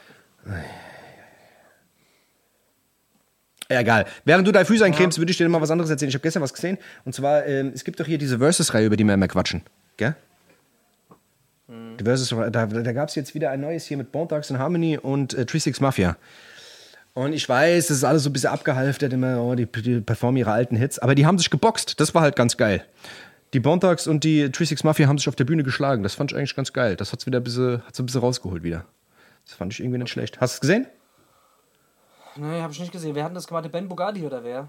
[3.69, 4.07] Ja, egal.
[4.25, 6.09] Während du deine Füße eincremst, würde ich dir mal was anderes erzählen.
[6.09, 6.79] Ich habe gestern was gesehen.
[7.05, 9.63] Und zwar, ähm, es gibt doch hier diese Versus-Reihe, über die wir immer quatschen.
[9.97, 10.15] Gell?
[12.05, 14.99] Versus, da, da gab es jetzt wieder ein neues hier mit Bone Thugs and Harmony
[14.99, 16.17] und äh, 36 Mafia.
[17.15, 20.37] Und ich weiß, das ist alles so ein bisschen abgehalftert, immer, oh, die, die performen
[20.37, 20.99] ihre alten Hits.
[20.99, 21.99] Aber die haben sich geboxt.
[21.99, 22.85] Das war halt ganz geil.
[23.55, 26.03] Die Bone Thugs und die 36 Mafia haben sich auf der Bühne geschlagen.
[26.03, 26.95] Das fand ich eigentlich ganz geil.
[26.95, 28.85] Das hat's wieder ein bisschen, hat's ein bisschen rausgeholt wieder.
[29.47, 30.41] Das fand ich irgendwie nicht schlecht.
[30.41, 30.87] Hast du es gesehen?
[32.37, 33.15] Nee, habe ich nicht gesehen.
[33.15, 33.65] Wer hat denn das gemacht?
[33.65, 34.69] Der Ben Bugatti oder wer?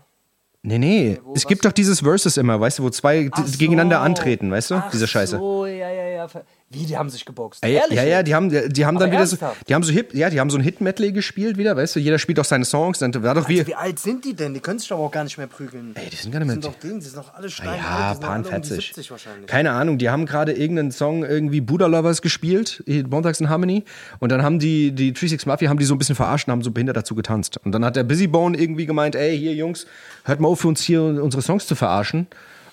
[0.62, 1.20] Nee, nee.
[1.24, 3.58] wo, es gibt doch dieses Versus immer, weißt du, wo zwei so.
[3.58, 4.76] gegeneinander antreten, weißt du?
[4.76, 5.38] Ach Diese Scheiße.
[5.38, 6.28] So, ja, ja, ja.
[6.70, 7.64] Wie, die haben sich geboxt?
[7.66, 9.38] Ehrlich ja, ja, die haben, die haben dann wieder so,
[9.70, 12.00] die haben so Hip, ja, die haben so ein Hit-Medley gespielt wieder, weißt du?
[12.02, 14.54] Jeder spielt doch seine Songs, dann war doch wie, Also, wie alt sind die denn?
[14.54, 15.94] Die können sich doch auch gar nicht mehr prügeln.
[15.96, 17.80] Ey, die sind gar nicht mehr- Die sind doch Ding, die sind doch alle steinalt.
[17.80, 18.86] ja, paar alle um die 40.
[18.88, 19.48] 70 wahrscheinlich.
[19.48, 23.86] Keine Ahnung, die haben gerade irgendeinen Song irgendwie Buddha Lovers gespielt, Montags in Harmony.
[24.20, 26.64] Und dann haben die, die 36 Mafia haben die so ein bisschen verarscht und haben
[26.64, 27.58] so behindert dazu getanzt.
[27.64, 29.88] Und dann hat der Busybone irgendwie gemeint, ey, hier Jungs,
[30.26, 32.28] hört mal auf für uns hier unsere Songs zu verarschen.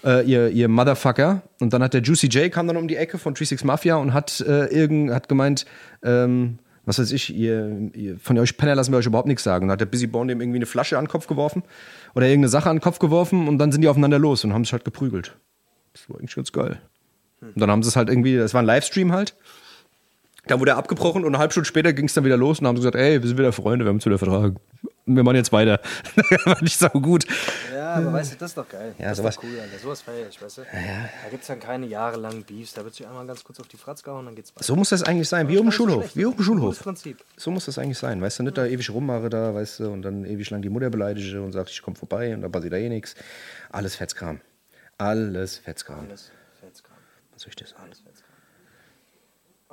[0.04, 1.42] Äh, ihr, ihr Motherfucker.
[1.60, 4.12] Und dann hat der Juicy J kam dann um die Ecke von 36 Mafia und
[4.12, 5.64] hat, äh, irgend, hat gemeint,
[6.02, 9.64] ähm, was weiß ich, ihr, ihr, von euch Penner lassen wir euch überhaupt nichts sagen.
[9.64, 11.62] Und dann hat der Busy Bone dem irgendwie eine Flasche an den Kopf geworfen
[12.14, 14.64] oder irgendeine Sache an den Kopf geworfen und dann sind die aufeinander los und haben
[14.64, 15.36] sich halt geprügelt.
[15.94, 16.80] Das war eigentlich ganz geil.
[17.40, 19.34] Und dann haben sie es halt irgendwie, das war ein Livestream halt.
[20.46, 22.66] Da wurde er abgebrochen und eine halbe Stunde später ging es dann wieder los und
[22.66, 24.56] haben gesagt, ey, wir sind wieder Freunde, wir haben uns wieder vertragen.
[25.06, 25.80] Wir machen jetzt weiter.
[26.46, 27.26] war nicht so gut.
[27.74, 28.94] Ja, aber weißt du, das ist doch geil.
[28.98, 29.78] Ja, das sowas- ist doch cool, Alter.
[29.78, 30.62] Sowas feier ich, weißt du?
[30.62, 32.72] Da gibt es dann keine jahrelangen Beefs.
[32.72, 34.64] Da wird sich einmal ganz kurz auf die Fratz gehauen, dann geht's weiter.
[34.64, 36.16] So muss das eigentlich sein, wie Das ist nicht Schulhof.
[36.16, 36.78] Wie Gutes Schulhof.
[36.82, 37.22] Prinzip.
[37.36, 40.00] So muss das eigentlich sein, weißt du, nicht da ewig rummache da, weißt du, und
[40.02, 42.78] dann ewig lang die Mutter beleidige und sag, ich komm vorbei und dann passiert da
[42.78, 43.14] eh nichts.
[43.70, 44.40] Alles Fetzkram.
[44.96, 46.06] Alles Fetzkram.
[46.08, 46.96] Alles Fetzkram.
[47.32, 47.90] Was soll ich dir sagen?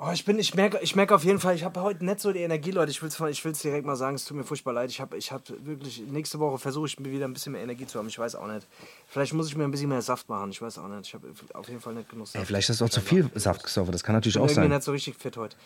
[0.04, 2.32] Oh, ich bin, ich merke, ich merke auf jeden Fall, ich habe heute nicht so
[2.32, 2.90] die Energie, Leute.
[2.90, 4.90] Ich will es ich will's direkt mal sagen, es tut mir furchtbar leid.
[4.90, 7.86] Ich habe ich hab wirklich, nächste Woche versuche ich mir wieder ein bisschen mehr Energie
[7.86, 8.08] zu haben.
[8.08, 8.66] Ich weiß auch nicht.
[9.06, 10.50] Vielleicht muss ich mir ein bisschen mehr Saft machen.
[10.50, 11.06] Ich weiß auch nicht.
[11.06, 12.34] Ich habe auf jeden Fall nicht genug Saft.
[12.34, 14.54] Ey, vielleicht hast du auch zu viel Saft gesoffen, das kann natürlich ich bin auch
[14.54, 14.68] sein.
[14.68, 15.56] nicht so richtig fit heute.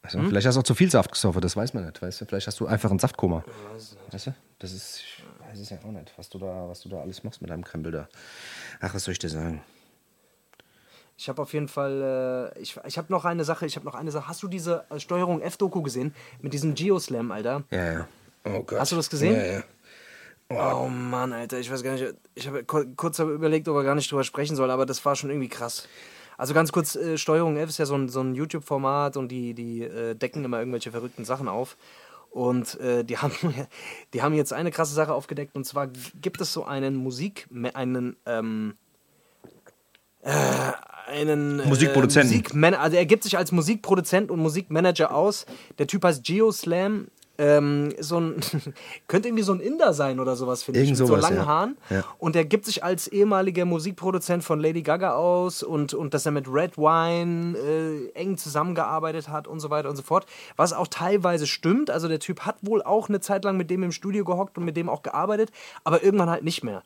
[0.00, 2.00] Also, Vielleicht hast du auch zu viel Saft gesoffen, das weiß man nicht.
[2.00, 2.24] Weißt du?
[2.24, 3.44] Vielleicht hast du einfach ein Saftkoma.
[3.74, 4.34] weiß es Weißt du?
[4.58, 7.22] Das ist, ich weiß es ja auch nicht, was du da, was du da alles
[7.24, 8.08] machst mit deinem Krempel da.
[8.80, 9.62] Ach, was soll ich dir sagen?
[11.22, 13.94] Ich habe auf jeden Fall, äh, ich, ich habe noch eine Sache, ich habe noch
[13.94, 14.26] eine Sache.
[14.26, 16.12] Hast du diese äh, Steuerung F-Doku gesehen?
[16.40, 17.62] Mit diesem Geoslam, Alter?
[17.70, 18.08] Ja, ja.
[18.44, 18.80] Oh Gott.
[18.80, 19.36] Hast du das gesehen?
[19.36, 19.62] Ja,
[20.50, 20.76] ja.
[20.82, 23.94] Oh Mann, Alter, ich weiß gar nicht, ich habe ku- kurz überlegt, ob wir gar
[23.94, 25.86] nicht drüber sprechen sollen, aber das war schon irgendwie krass.
[26.36, 29.54] Also ganz kurz, äh, Steuerung F ist ja so ein, so ein YouTube-Format und die,
[29.54, 31.76] die äh, decken immer irgendwelche verrückten Sachen auf.
[32.30, 33.32] Und äh, die, haben,
[34.12, 35.86] die haben jetzt eine krasse Sache aufgedeckt und zwar
[36.20, 38.74] gibt es so einen Musik, einen, ähm,
[40.24, 40.72] äh,
[41.06, 42.38] einen äh, Musikproduzenten.
[42.38, 45.46] Musikman also er gibt sich als Musikproduzent und Musikmanager aus.
[45.78, 47.08] Der Typ heißt Geoslam.
[47.38, 48.40] Ähm, so ein
[49.08, 51.46] könnte irgendwie so ein Inder sein oder sowas, finde ich, mit so sowas, langen ja.
[51.46, 51.76] Haaren.
[51.88, 52.04] Ja.
[52.18, 56.32] Und er gibt sich als ehemaliger Musikproduzent von Lady Gaga aus und, und dass er
[56.32, 60.26] mit Red Wine äh, eng zusammengearbeitet hat und so weiter und so fort.
[60.56, 61.90] Was auch teilweise stimmt.
[61.90, 64.66] Also der Typ hat wohl auch eine Zeit lang mit dem im Studio gehockt und
[64.66, 65.50] mit dem auch gearbeitet,
[65.84, 66.82] aber irgendwann halt nicht mehr.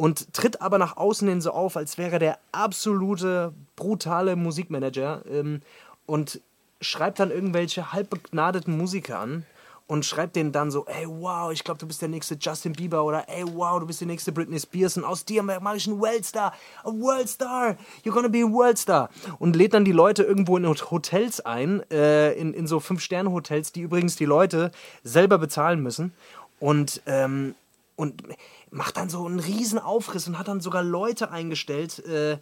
[0.00, 5.60] Und tritt aber nach außen hin so auf, als wäre der absolute, brutale Musikmanager ähm,
[6.06, 6.40] und
[6.80, 9.44] schreibt dann irgendwelche halbbegnadeten Musiker an
[9.88, 13.04] und schreibt denen dann so, ey, wow, ich glaube, du bist der nächste Justin Bieber
[13.04, 16.00] oder ey, wow, du bist die nächste Britney Spears und aus dir mache ich einen
[16.00, 19.10] Worldstar, a Worldstar, you're gonna be a Worldstar.
[19.38, 23.82] Und lädt dann die Leute irgendwo in Hotels ein, äh, in, in so Fünf-Sterne-Hotels, die
[23.82, 24.70] übrigens die Leute
[25.04, 26.14] selber bezahlen müssen
[26.58, 27.54] und, ähm,
[28.00, 28.22] und
[28.70, 32.38] macht dann so einen riesen Aufriss und hat dann sogar Leute eingestellt, äh,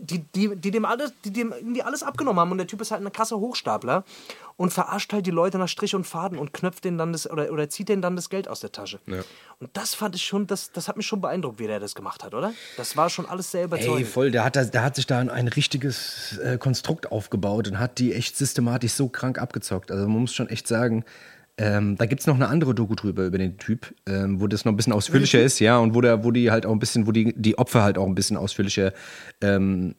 [0.00, 2.50] die, die, die, dem alles, die dem irgendwie alles abgenommen haben.
[2.50, 4.04] Und der Typ ist halt eine krasse Hochstapler
[4.56, 7.52] und verarscht halt die Leute nach Strich und Faden und knöpft denen dann das oder,
[7.52, 9.00] oder zieht denen dann das Geld aus der Tasche.
[9.60, 12.24] Und das fand ich schon, das, das hat mich schon beeindruckt, wie der das gemacht
[12.24, 12.54] hat, oder?
[12.78, 14.08] Das war schon alles sehr Ey, überzeugend.
[14.08, 18.14] voll, der hat, der hat sich da ein richtiges äh, Konstrukt aufgebaut und hat die
[18.14, 19.90] echt systematisch so krank abgezockt.
[19.90, 21.04] Also man muss schon echt sagen,
[21.58, 24.64] ähm, da gibt es noch eine andere Doku drüber über den Typ, ähm, wo das
[24.64, 27.06] noch ein bisschen ausführlicher ist, ja, und wo, der, wo die halt auch ein bisschen,
[27.06, 28.92] wo die, die Opfer halt auch ein bisschen ausführlicher
[29.42, 29.94] ähm,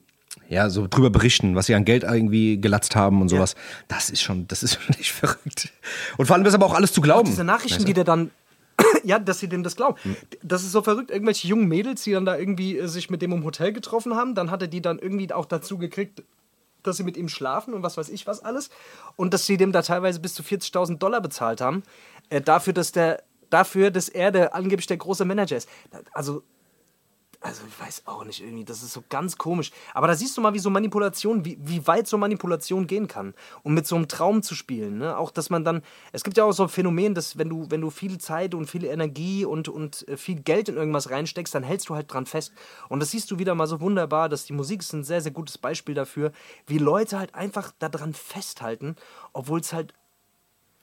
[0.50, 3.56] ja, so drüber berichten, was sie an Geld irgendwie gelatzt haben und sowas.
[3.88, 5.72] Das ist schon, das ist schon echt verrückt.
[6.18, 7.26] Und vor allem ist aber auch alles zu glauben.
[7.26, 7.88] Diese Nachrichten, Weißt du?
[7.88, 8.32] die der dann.
[9.04, 9.98] ja, dass sie dem das glauben.
[10.42, 11.12] Das ist so verrückt.
[11.12, 14.34] Irgendwelche jungen Mädels, die dann da irgendwie äh, sich mit dem im Hotel getroffen haben,
[14.34, 16.24] dann hat er die dann irgendwie auch dazu gekriegt,
[16.84, 18.70] dass sie mit ihm schlafen und was weiß ich was alles.
[19.16, 21.84] Und dass sie dem da teilweise bis zu 40.000 Dollar bezahlt haben.
[22.30, 23.24] Äh, dafür, dass der.
[23.50, 25.70] Dafür, dass er der angeblich der große Manager ist.
[26.12, 26.42] Also,
[27.44, 29.72] also ich weiß auch nicht irgendwie, das ist so ganz komisch.
[29.94, 33.34] Aber da siehst du mal, wie so Manipulation, wie, wie weit so Manipulation gehen kann.
[33.64, 35.00] Um mit so einem Traum zu spielen.
[35.00, 35.18] Ne?
[35.18, 37.82] Auch, dass man dann, es gibt ja auch so ein Phänomen, dass wenn du, wenn
[37.82, 41.64] du viel Zeit und viel Energie und, und äh, viel Geld in irgendwas reinsteckst, dann
[41.64, 42.54] hältst du halt dran fest.
[42.88, 45.34] Und das siehst du wieder mal so wunderbar, dass die Musik ist ein sehr, sehr
[45.34, 46.32] gutes Beispiel dafür,
[46.66, 48.96] wie Leute halt einfach daran festhalten,
[49.34, 49.94] obwohl es halt,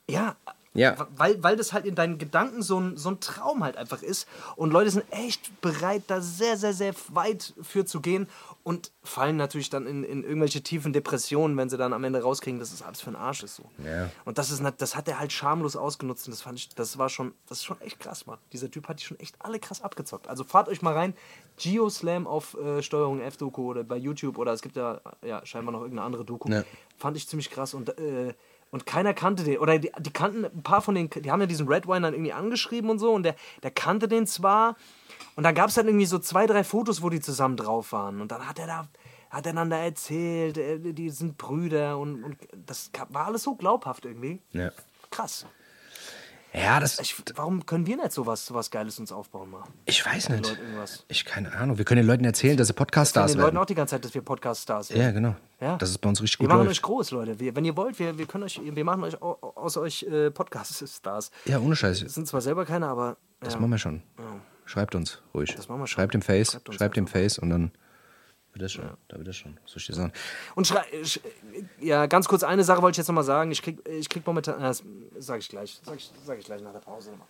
[0.09, 0.37] ja,
[0.72, 1.09] Ja.
[1.16, 4.28] weil, weil das halt in deinen Gedanken so ein, so ein Traum halt einfach ist.
[4.54, 8.28] Und Leute sind echt bereit, da sehr, sehr, sehr weit für zu gehen
[8.62, 12.61] und fallen natürlich dann in, in irgendwelche tiefen Depressionen, wenn sie dann am Ende rauskriegen,
[12.61, 13.56] dass es alles für ein Arsch ist.
[13.56, 13.64] So.
[13.85, 14.11] Ja.
[14.24, 17.09] Und das, ist, das hat er halt schamlos ausgenutzt und das fand ich, das war
[17.09, 18.38] schon, das ist schon echt krass, Mann.
[18.52, 20.28] Dieser Typ hat die schon echt alle krass abgezockt.
[20.28, 21.14] Also fahrt euch mal rein,
[21.56, 25.80] Geoslam auf äh, Steuerung F-Doku oder bei YouTube oder es gibt ja, ja scheinbar noch
[25.80, 26.48] irgendeine andere Doku.
[26.50, 26.62] Ja.
[26.96, 28.35] Fand ich ziemlich krass und äh,
[28.70, 29.59] und keiner kannte den.
[29.59, 32.14] Oder die, die kannten ein paar von den, die haben ja diesen Red Wine dann
[32.14, 34.76] irgendwie angeschrieben und so und der, der kannte den zwar.
[35.37, 38.20] Und dann gab es dann irgendwie so zwei, drei Fotos, wo die zusammen drauf waren.
[38.20, 38.88] Und dann hat er da,
[39.30, 44.04] hat er einander erzählt, äh, die sind Brüder und, und das war alles so glaubhaft
[44.04, 44.40] irgendwie.
[44.52, 44.70] Ja.
[45.11, 45.46] Krass.
[46.53, 46.99] Ja, das.
[46.99, 49.63] Ich, warum können wir nicht sowas, sowas Geiles uns aufbauen mal?
[49.85, 50.49] Ich weiß nicht.
[50.49, 51.05] Leuten irgendwas.
[51.09, 51.79] Ich keine Ahnung.
[51.79, 53.63] Wir können den Leuten erzählen, dass sie Podcast-Stars den Leuten werden.
[53.63, 54.99] auch die ganze Zeit, dass wir Podcast-Stars sind.
[55.01, 55.37] Ja, genau.
[55.61, 55.77] Ja.
[55.77, 56.79] Das ist bei uns richtig Wir gut machen läuft.
[56.79, 57.39] euch groß, Leute.
[57.39, 60.31] Wir, wenn ihr wollt, wir, wir können euch, wir machen euch au- aus euch äh,
[60.31, 61.31] Podcast-Stars.
[61.45, 61.99] Ja, ohne Scheiß.
[62.01, 63.61] Sind zwar selber keine, aber Das ja.
[63.61, 64.03] machen wir schon.
[64.65, 65.55] Schreibt uns ruhig.
[65.55, 65.95] Das machen wir schon.
[66.01, 67.71] Schreibt dem Face, Schreibt schreibt dem Face und dann
[68.53, 68.91] wird das schon.
[69.09, 69.59] Da wird das schon.
[69.65, 70.13] Ich dir sagen?
[70.55, 71.21] Und schrei sch
[71.79, 73.51] ja, ganz kurz eine Sache wollte ich jetzt nochmal sagen.
[73.51, 74.83] Ich krieg, ich krieg momentan, äh, das
[75.19, 77.29] sage ich gleich, sage ich, sag ich gleich nach der Pause nochmal.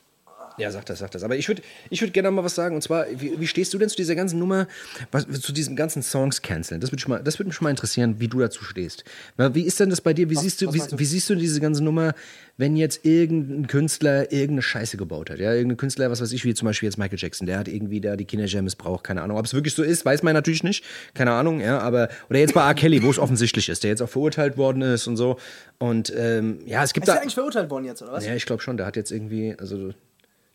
[0.60, 1.22] Ja, sag das, sag das.
[1.22, 2.74] Aber ich würde ich würd gerne mal was sagen.
[2.74, 4.68] Und zwar, wie, wie stehst du denn zu dieser ganzen Nummer,
[5.10, 6.80] was, zu diesem ganzen Songs canceln?
[6.80, 9.04] Das würde mich, mal- das würd mich mal interessieren, wie du dazu stehst.
[9.36, 10.28] Wie ist denn das bei dir?
[10.30, 10.98] Wie, siehst, du, was wie, du?
[10.98, 12.14] wie siehst du diese ganze Nummer,
[12.56, 15.38] wenn jetzt irgendein Künstler irgendeine Scheiße gebaut hat?
[15.38, 18.00] Ja, irgendein Künstler, was weiß ich, wie zum Beispiel jetzt Michael Jackson, der hat irgendwie
[18.00, 19.38] da die Teenager missbraucht, keine Ahnung.
[19.38, 20.84] Ob es wirklich so ist, weiß man natürlich nicht.
[21.14, 22.08] Keine Ahnung, ja, aber.
[22.28, 22.74] Oder jetzt bei R.
[22.74, 25.38] Kelly, wo es offensichtlich ist, der jetzt auch verurteilt worden ist und so.
[25.78, 27.14] Und ähm, ja, es gibt Ist da.
[27.14, 28.26] der eigentlich verurteilt worden jetzt, oder was?
[28.26, 28.76] Ja, ich glaube schon.
[28.76, 29.92] Der hat jetzt irgendwie, also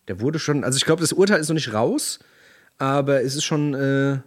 [0.07, 2.19] der wurde schon, also ich glaube, das Urteil ist noch nicht raus,
[2.77, 4.17] aber es ist schon, äh,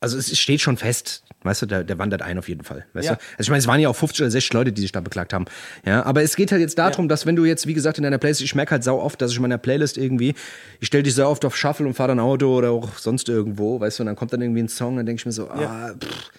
[0.00, 3.06] also es steht schon fest, weißt du, der, der wandert ein auf jeden Fall, weißt
[3.08, 3.14] Ja.
[3.14, 3.20] du.
[3.32, 5.32] Also ich meine, es waren ja auch 50 oder 60 Leute, die sich da beklagt
[5.32, 5.46] haben,
[5.86, 8.18] ja, aber es geht halt jetzt darum, dass wenn du jetzt, wie gesagt, in deiner
[8.18, 10.34] Playlist, ich merke halt sau oft, dass ich in meiner Playlist irgendwie,
[10.80, 13.80] ich stelle dich sehr oft auf Shuffle und fahre dann Auto oder auch sonst irgendwo,
[13.80, 15.94] weißt du, und dann kommt dann irgendwie ein Song, dann denke ich mir so, ah,
[15.98, 16.30] pff,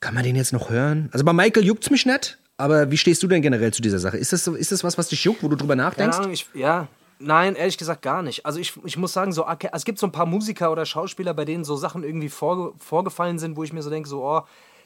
[0.00, 1.08] kann man den jetzt noch hören?
[1.12, 4.16] Also bei Michael juckt's mich nicht, aber wie stehst du denn generell zu dieser Sache?
[4.16, 6.18] Ist das, so, ist das was, was dich juckt, wo du drüber Keine nachdenkst?
[6.18, 6.88] Ahnung, ich, ja.
[7.18, 8.44] Nein, ehrlich gesagt gar nicht.
[8.44, 11.32] Also ich, ich muss sagen, so, okay, es gibt so ein paar Musiker oder Schauspieler,
[11.34, 14.42] bei denen so Sachen irgendwie vorge vorgefallen sind, wo ich mir so denke, so, oh,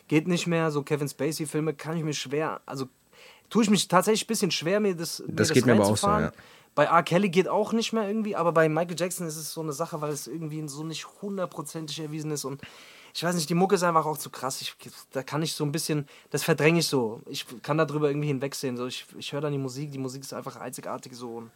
[0.06, 2.86] geht nicht mehr, so Kevin Spacey-Filme kann ich mir schwer, also
[3.48, 5.96] tue ich mich tatsächlich ein bisschen schwer, mir das, mir Das geht mir aber auch
[5.96, 6.32] so, ja.
[6.76, 7.02] Bei R.
[7.02, 10.00] Kelly geht auch nicht mehr irgendwie, aber bei Michael Jackson ist es so eine Sache,
[10.00, 12.60] weil es irgendwie so nicht hundertprozentig erwiesen ist und
[13.12, 14.60] ich weiß nicht, die Mucke ist einfach auch zu krass.
[14.60, 14.76] Ich,
[15.10, 17.20] da kann ich so ein bisschen, das verdränge ich so.
[17.26, 18.76] Ich kann da drüber irgendwie hinwegsehen.
[18.76, 21.50] So, ich ich höre dann die Musik, die Musik ist einfach einzigartig so und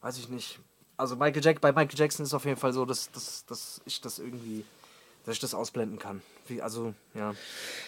[0.00, 0.58] weiß ich nicht.
[0.96, 4.00] Also Michael Jack, bei Michael Jackson ist auf jeden Fall so, dass, dass, dass ich
[4.00, 4.64] das irgendwie,
[5.24, 6.22] dass ich das ausblenden kann.
[6.48, 7.34] Wie, also, ja.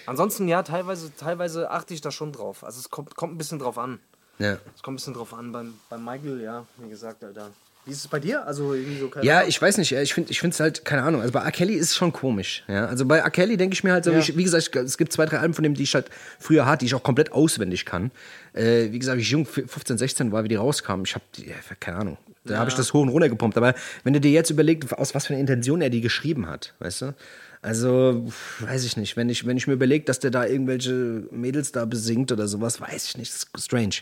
[0.06, 2.62] Ansonsten, ja, teilweise, teilweise achte ich da schon drauf.
[2.62, 4.00] Also es kommt, kommt ein bisschen drauf an.
[4.38, 4.58] Ja.
[4.74, 5.50] Es kommt ein bisschen drauf an.
[5.52, 7.50] Beim, beim Michael, ja, wie gesagt, Alter.
[7.86, 8.46] Wie ist es bei dir?
[8.46, 11.32] Also so Ja, ich weiß nicht, ja, ich finde ich es halt, keine Ahnung, also
[11.32, 11.50] bei R.
[11.50, 13.30] Kelly ist es schon komisch, ja, also bei R.
[13.30, 14.18] Kelly denke ich mir halt so, Ja.
[14.18, 16.80] ich, wie gesagt, es gibt zwei, drei Alben von dem, die ich halt früher hatte,
[16.80, 18.10] die ich auch komplett auswendig kann,
[18.52, 21.54] äh, wie gesagt, wie ich jung, 15, 16 war, wie die rauskamen, ich habe, ja,
[21.80, 24.50] keine Ahnung, da habe ich das hoch und runter gepumpt, aber wenn du dir jetzt
[24.50, 27.14] überlegst, aus was für einer Intention er die geschrieben hat, weißt du,
[27.62, 28.26] also,
[28.60, 29.16] weiß ich nicht.
[29.16, 32.80] Wenn ich, wenn ich mir überlege, dass der da irgendwelche Mädels da besingt oder sowas,
[32.80, 33.32] weiß ich nicht.
[33.34, 33.96] Das ist strange.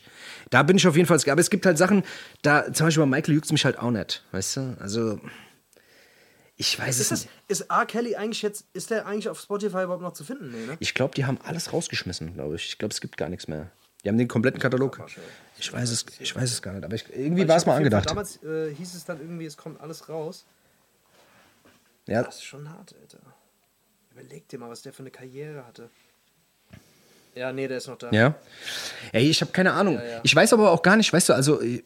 [0.51, 1.19] Da bin ich auf jeden Fall.
[1.29, 2.05] Aber es gibt halt Sachen,
[2.43, 4.25] da, zum Beispiel bei Michael juckt mich halt auch nicht.
[4.31, 4.77] Weißt du?
[4.79, 5.21] Also,
[6.57, 7.31] ich weiß es Ist, das, nicht.
[7.49, 7.87] ist R.
[7.87, 10.51] Kelly eigentlich jetzt, ist der eigentlich auf Spotify überhaupt noch zu finden?
[10.51, 10.77] Nee, ne?
[10.81, 12.69] Ich glaube, die haben alles rausgeschmissen, glaube ich.
[12.69, 13.71] Ich glaube, es gibt gar nichts mehr.
[14.05, 15.01] Die haben den kompletten Katalog.
[15.59, 16.85] Ich weiß es, ich weiß es gar nicht.
[16.85, 18.09] Aber ich, irgendwie war es mal angedacht.
[18.09, 20.47] Damals äh, hieß es dann irgendwie, es kommt alles raus.
[22.07, 23.19] Ja, Das ist schon hart, Alter.
[24.19, 25.91] Überleg dir mal, was der für eine Karriere hatte.
[27.37, 28.11] Ja, nee, der ist noch da.
[28.11, 28.35] Ja.
[29.13, 29.95] Ey, ich habe keine Ahnung.
[29.95, 30.21] Ja, ja.
[30.25, 31.83] Ich weiß aber auch gar nicht, weißt du, also äh,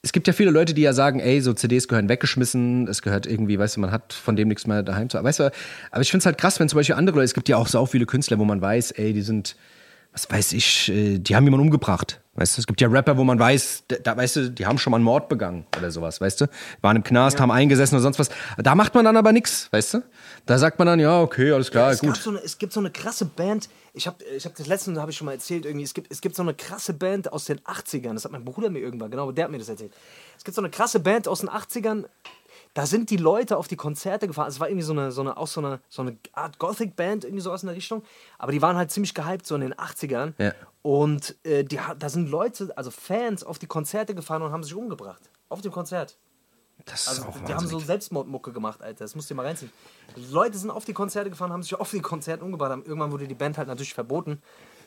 [0.00, 3.26] es gibt ja viele Leute, die ja sagen, ey, so CDs gehören weggeschmissen, es gehört
[3.26, 5.22] irgendwie, weißt du, man hat von dem nichts mehr daheim zu.
[5.22, 5.52] Weißt du,
[5.90, 7.68] aber ich finde es halt krass, wenn zum Beispiel andere Leute, es gibt ja auch
[7.68, 9.54] so viele Künstler, wo man weiß, ey, die sind,
[10.12, 12.22] was weiß ich, äh, die haben jemanden umgebracht.
[12.34, 14.78] Weißt du, es gibt ja Rapper, wo man weiß, da, da weißt du, die haben
[14.78, 16.46] schon mal einen Mord begangen oder sowas, weißt du?
[16.80, 18.30] Waren im Knast, haben eingesessen oder sonst was.
[18.56, 20.02] Da macht man dann aber nichts, weißt du?
[20.48, 22.22] Da sagt man dann, ja, okay, alles klar, es, gab gut.
[22.22, 25.10] so eine, es gibt so eine krasse Band, ich habe ich hab das letzte habe
[25.10, 27.60] ich schon mal erzählt, irgendwie, es gibt, es gibt so eine krasse Band aus den
[27.60, 29.92] 80ern, das hat mein Bruder mir irgendwann, genau, der hat mir das erzählt.
[30.38, 32.06] Es gibt so eine krasse Band aus den 80ern,
[32.72, 34.48] da sind die Leute auf die Konzerte gefahren.
[34.48, 37.42] Es war irgendwie so eine, so eine, auch so eine, so eine Art Gothic-Band, irgendwie
[37.42, 38.02] sowas in der Richtung.
[38.38, 40.32] Aber die waren halt ziemlich gehypt, so in den 80ern.
[40.38, 40.52] Ja.
[40.82, 44.74] Und äh, die, da sind Leute, also Fans, auf die Konzerte gefahren und haben sich
[44.74, 45.22] umgebracht.
[45.48, 46.16] Auf dem Konzert.
[46.90, 47.78] Das ist Also, auch die haben so.
[47.78, 49.04] Selbstmordmucke gemacht, Alter.
[49.04, 49.70] Das musst du dir mal reinziehen.
[50.30, 52.70] Leute sind auf die Konzerte gefahren, haben sich auf die Konzerte umgebracht.
[52.84, 54.40] Irgendwann wurde die Band halt natürlich verboten.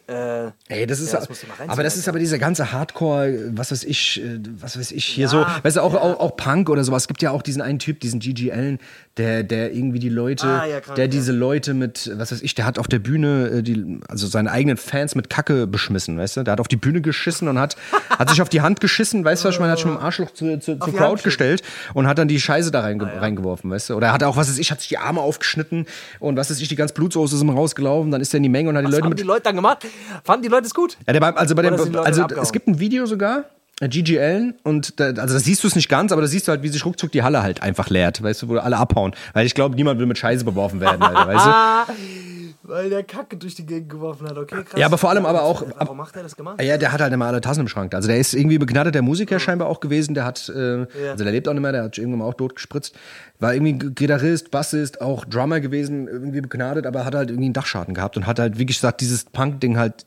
[0.07, 2.37] Äh, Ey, das ist Ja, das musst du mal reinziehen, aber das ist aber dieser
[2.39, 6.19] ganze Hardcore, was weiß ich, äh, was weiß ich hier so, weißt du auch, auch
[6.19, 7.03] auch Punk oder sowas.
[7.03, 8.79] Es gibt ja auch diesen einen Typ, diesen GG Allen,
[9.17, 11.11] der der irgendwie die Leute, Ah, ja, krank, der ja.
[11.11, 14.51] diese Leute mit, was weiß ich, der hat auf der Bühne äh, die also seine
[14.51, 16.43] eigenen Fans mit Kacke beschmissen, weißt du?
[16.43, 17.75] Der hat auf die Bühne geschissen und hat
[18.09, 20.31] hat sich auf die Hand geschissen, weißt du, was ich meine, hat schon im Arschloch
[20.31, 21.61] zu, zu, zur Crowd gestellt
[21.93, 23.95] und hat dann die Scheiße da reinge Ah, reingeworfen, weißt du?
[23.95, 25.85] Oder er hat auch was weiß ich, hat sich die Arme aufgeschnitten
[26.19, 28.49] und was weiß ich, die ganze Blutsoße ist ihm rausgelaufen, dann ist er in die
[28.49, 29.85] Menge und hat die was Leute haben mit die Leute dann gemacht?
[30.23, 30.97] Fanden die Leute es gut?
[31.07, 33.45] ja, der also bei dem, also es gibt ein Video sogar,
[33.81, 36.47] äh, Gigi Allen, und da, also da siehst du es nicht ganz, aber da siehst
[36.47, 39.13] du halt, wie sich ruckzuck die Halle halt einfach leert, weißt du, wo alle abhauen.
[39.33, 41.93] Weil ich glaube, niemand will mit Scheiße beworfen werden, Alter, weißt du?
[42.71, 44.79] Weil der Kacke durch die Gegend geworfen hat, okay, krass.
[44.79, 46.61] Ja, aber vor allem aber auch- Warum macht er das gemacht?
[46.63, 47.93] Ja, der hat halt immer alle Tassen im Schrank.
[47.93, 50.13] Also der ist irgendwie begnadeter Musiker scheinbar auch gewesen.
[50.13, 52.55] Der hat, äh, also der lebt auch nicht mehr, der hat irgendwann mal auch tot
[52.55, 52.95] gespritzt.
[53.39, 57.93] War irgendwie Gitarrist, Bassist, auch Drummer gewesen, irgendwie begnadet, aber hat halt irgendwie einen Dachschaden
[57.93, 60.05] gehabt und hat halt, wie gesagt, dieses Punk-Ding halt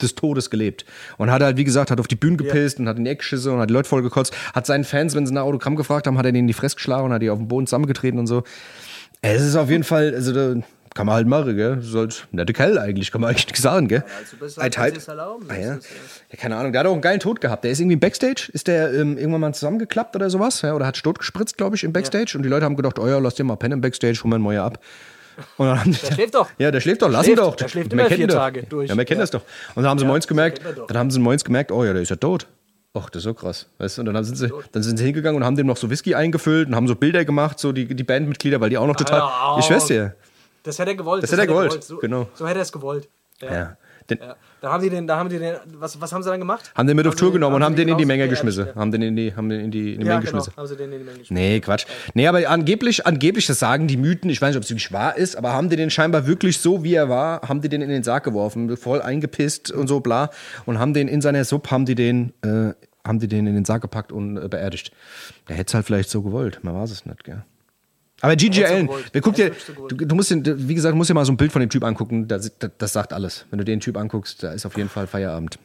[0.00, 0.86] des Todes gelebt.
[1.18, 3.52] Und hat halt, wie gesagt, hat auf die Bühne gepisst und hat in die Eckschisse
[3.52, 4.34] und hat die Leute vollgekotzt.
[4.54, 6.76] Hat seinen Fans, wenn sie nach Autogramm gefragt haben, hat er denen in die Fresse
[6.76, 8.42] geschlagen und hat die auf den Boden zusammengetreten und so.
[9.20, 10.32] Es ist auf jeden Fall, also
[10.96, 11.76] kann man halt machen, gell?
[11.76, 14.02] Das ist halt nette Kerl eigentlich, kann man eigentlich nichts sagen, gell?
[14.18, 14.98] Also bist du Ein Type.
[15.48, 15.60] Ah, ja.
[15.74, 15.78] ja,
[16.36, 16.72] keine Ahnung.
[16.72, 17.62] Der hat auch einen geilen Tod gehabt.
[17.64, 20.74] Der ist irgendwie im Backstage, ist der ähm, irgendwann mal zusammengeklappt oder sowas, ja?
[20.74, 22.32] Oder hat Stot gespritzt, glaube ich, im Backstage.
[22.36, 24.36] Und die Leute haben gedacht, oh ja, lass den mal pennen im Backstage, hol mal
[24.36, 24.80] einen Moja ab.
[25.58, 26.48] Und dann haben die, Der schläft doch.
[26.58, 27.38] Ja, der schläft doch, lass schläft.
[27.38, 27.56] ihn doch.
[27.56, 28.34] Der schläft immer vier ihn doch.
[28.36, 28.88] Tage durch.
[28.88, 29.22] Ja, wir kennen Ja.
[29.24, 29.42] das doch.
[29.74, 32.08] Und dann haben sie moins gemerkt, dann haben sie moins gemerkt, oh ja, der ist
[32.08, 32.46] ja tot.
[32.94, 33.66] Ach, das ist so krass.
[33.76, 34.02] Weißt du?
[34.02, 36.68] Und dann sind, sie, dann sind sie hingegangen und haben dem noch so Whisky eingefüllt
[36.68, 39.20] und haben so Bilder gemacht, so die, die Bandmitglieder, weil die auch noch total.
[39.20, 39.58] hör auf.
[39.58, 40.14] Ich schwör's dir.
[40.66, 41.22] Das hätte er gewollt.
[41.22, 42.28] Das hätte er gewollt, So, genau.
[42.34, 43.08] So hätte er es gewollt.
[43.40, 43.52] Ja.
[43.52, 43.76] Ja.
[44.10, 44.36] Den, Ja.
[44.60, 46.72] Da haben die den, da haben die den, was, was haben sie dann gemacht?
[46.74, 48.28] Haben den mit auf Haben Tour sie- genommen und haben sie den in die Menge
[48.28, 48.68] geschmissen.
[48.74, 50.52] Haben den in die, haben den in die, in die Ja, Menge genau, geschmissen.
[50.56, 51.34] haben sie den in die Menge geschmissen.
[51.34, 51.86] Nee, Quatsch.
[52.14, 55.16] Nee, aber angeblich, angeblich, das sagen die Mythen, ich weiß nicht, ob es wirklich wahr
[55.16, 57.88] ist, aber haben die den scheinbar wirklich so, wie er war, haben die den in
[57.90, 60.30] den Sarg geworfen, voll eingepisst und so, bla.
[60.64, 62.72] Und haben den in seiner Suppe, haben die den, äh,
[63.06, 64.92] haben die den in den Sarg gepackt und äh, beerdigt.
[65.48, 67.44] Der hätte es halt vielleicht so gewollt, man weiß es nicht, gell.
[68.22, 69.52] Aber so Allen, wer guckt dir,
[69.88, 71.68] du, du musst den, wie gesagt, du musst dir mal so ein Bild von dem
[71.70, 73.44] Typ angucken, das, das, das sagt alles.
[73.50, 75.58] Wenn du den Typ anguckst, da ist auf jeden Fall Feierabend.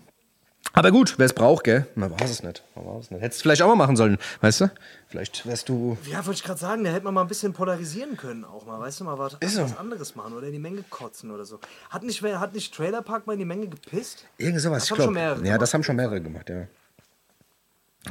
[0.74, 1.88] Aber gut, wer es braucht, gell?
[1.96, 2.64] Man weiß es nicht.
[2.76, 3.22] Man weiß es nicht.
[3.22, 4.72] Hättest du vielleicht auch mal machen sollen, weißt du?
[5.08, 5.98] Vielleicht wärst du.
[6.10, 8.80] Ja, wollte ich gerade sagen, da hätte man mal ein bisschen polarisieren können auch mal,
[8.80, 9.64] weißt du, mal was, Ist so.
[9.64, 11.60] was anderes machen oder in die Menge kotzen oder so.
[11.90, 14.26] Hat nicht, hat nicht Trailer Park mal in die Menge gepisst?
[14.38, 15.08] Irgend sowas, Das ich haben glaube.
[15.08, 15.62] schon mehrere Ja, gemacht.
[15.62, 16.62] das haben schon mehrere gemacht, ja.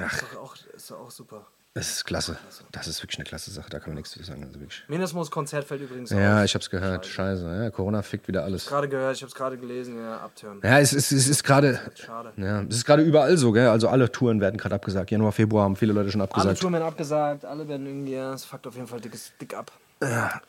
[0.07, 1.47] Ist doch auch, ist doch auch super.
[1.73, 2.37] Das ist klasse.
[2.73, 4.43] Das ist wirklich eine klasse Sache, da kann man nichts zu sagen.
[4.43, 5.31] Also wirklich.
[5.31, 6.45] Konzert fällt übrigens Ja, aus.
[6.47, 7.07] ich hab's gehört.
[7.07, 7.45] Scheiße.
[7.45, 8.67] Ja, Corona fickt wieder alles.
[8.67, 10.59] gerade gehört, ich habe es gerade gelesen, ja, abtören.
[10.65, 11.79] Ja, es ist, es ist gerade.
[11.95, 12.33] Schade.
[12.37, 13.69] Ja, es ist gerade überall so, gell?
[13.69, 15.13] Also alle Touren werden gerade abgesagt.
[15.13, 16.59] Januar, Februar haben viele Leute schon Alle abgesagt.
[16.61, 19.71] Touren werden abgesagt, alle werden irgendwie, ja, es fuckt auf jeden Fall dickes, dick ab.
[20.03, 20.41] Ja.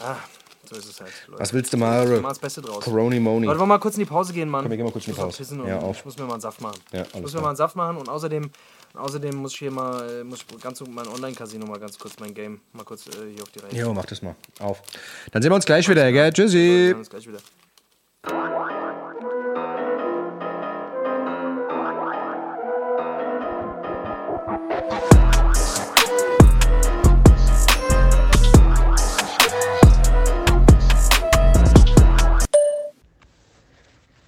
[0.00, 0.14] Ah,
[0.70, 1.10] so ist es halt.
[1.26, 1.40] Leute.
[1.42, 2.06] Was willst du mal?
[2.06, 2.84] machen das Beste draus.
[2.84, 3.48] Coroni Moni.
[3.48, 4.62] Wollen wir mal kurz in die Pause gehen, Mann?
[4.62, 5.42] Komm, wir gehen mal kurz in die Ich muss Pause.
[5.42, 5.96] mal pissen und Ja, auf.
[5.98, 6.78] Ich muss mir mal einen Saft machen.
[6.92, 7.42] Ja, ich muss mir klar.
[7.42, 8.50] mal einen Saft machen und außerdem,
[8.98, 12.34] außerdem muss ich hier mal, äh, muss ich ganz mein Online-Casino mal ganz kurz mein
[12.34, 13.74] Game mal kurz äh, hier auf die Reihe.
[13.74, 14.34] Jo, mach das mal.
[14.58, 14.82] Auf.
[15.32, 16.26] Dann sehen wir uns gleich wieder, gell?
[16.26, 16.58] Wir Tschüssi.
[16.58, 17.38] sehen uns gleich wieder.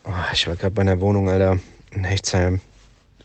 [0.05, 1.59] Oh, ich war gerade bei einer Wohnung, Alter.
[1.93, 2.61] In Hechtsheim.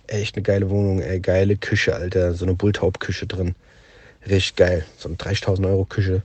[0.08, 1.20] Echt eine geile Wohnung, ey.
[1.20, 2.34] Geile Küche, Alter.
[2.34, 3.56] So eine Bulltaub-Küche drin.
[4.28, 4.86] Richtig geil.
[4.98, 6.24] So eine 30.000 Euro Küche.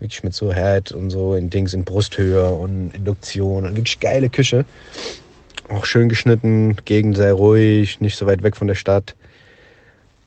[0.00, 3.66] Wirklich mit so Herd und so in Dings in Brusthöhe und Induktion.
[3.66, 4.64] Und wirklich geile Küche.
[5.68, 6.76] Auch schön geschnitten.
[6.84, 8.00] Gegend sehr ruhig.
[8.00, 9.14] Nicht so weit weg von der Stadt.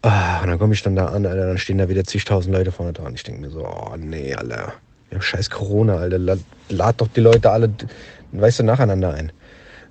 [0.02, 1.48] Ah, und dann komme ich dann da an, Alter.
[1.48, 3.15] Dann stehen da wieder zigtausend Leute vorne dran.
[3.15, 4.74] Ich denke mir so, oh nee, Alter.
[5.12, 6.19] Ja, scheiß Corona, Alter.
[6.19, 7.71] Lad, lad doch die Leute alle,
[8.32, 9.32] weißt du, nacheinander ein.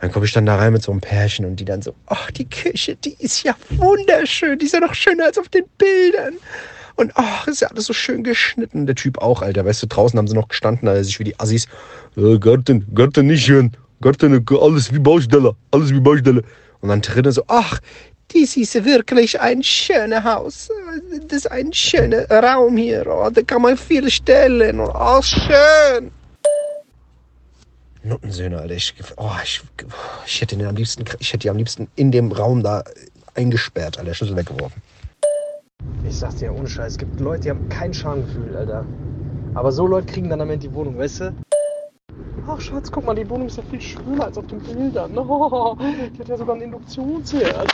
[0.00, 2.30] Dann komme ich dann da rein mit so einem Pärchen und die dann so, ach,
[2.30, 6.34] die Küche, die ist ja wunderschön, die ist ja noch schöner als auf den Bildern.
[6.96, 8.86] Und ach, ist ja alles so schön geschnitten.
[8.86, 11.38] Der Typ auch, Alter, weißt du, draußen haben sie noch gestanden, Alter, sich wie die
[11.40, 11.66] Assis.
[12.16, 13.72] Äh, Garten, Garten nicht schön.
[14.00, 16.42] Garten, alles wie Baustelle, alles wie Baustelle.
[16.80, 17.80] Und dann drinnen so, ach,
[18.32, 20.68] dies ist wirklich ein schönes Haus.
[21.28, 23.06] Das ist ein schöner Raum hier.
[23.06, 24.80] Oh, da kann man viel stellen.
[24.80, 26.10] Oh, schön.
[28.04, 28.74] Nuttensöhne, Alter.
[28.74, 29.62] Ich, oh, ich,
[30.26, 32.84] ich, hätte den am liebsten, ich hätte die am liebsten in dem Raum da
[33.34, 34.12] eingesperrt, Alter.
[34.12, 34.82] Schlüssel weggeworfen.
[36.06, 38.84] Ich sag's dir ohne Scheiß, es gibt Leute, die haben kein Schamgefühl, Alter.
[39.54, 41.34] Aber so Leute kriegen dann am Ende die Wohnung, weißt du?
[42.46, 45.12] Ach Schatz, guck mal, die Wohnung ist ja viel schöner als auf den Bildern.
[45.18, 47.72] Oh, die hat ja sogar einen Induktionsherd.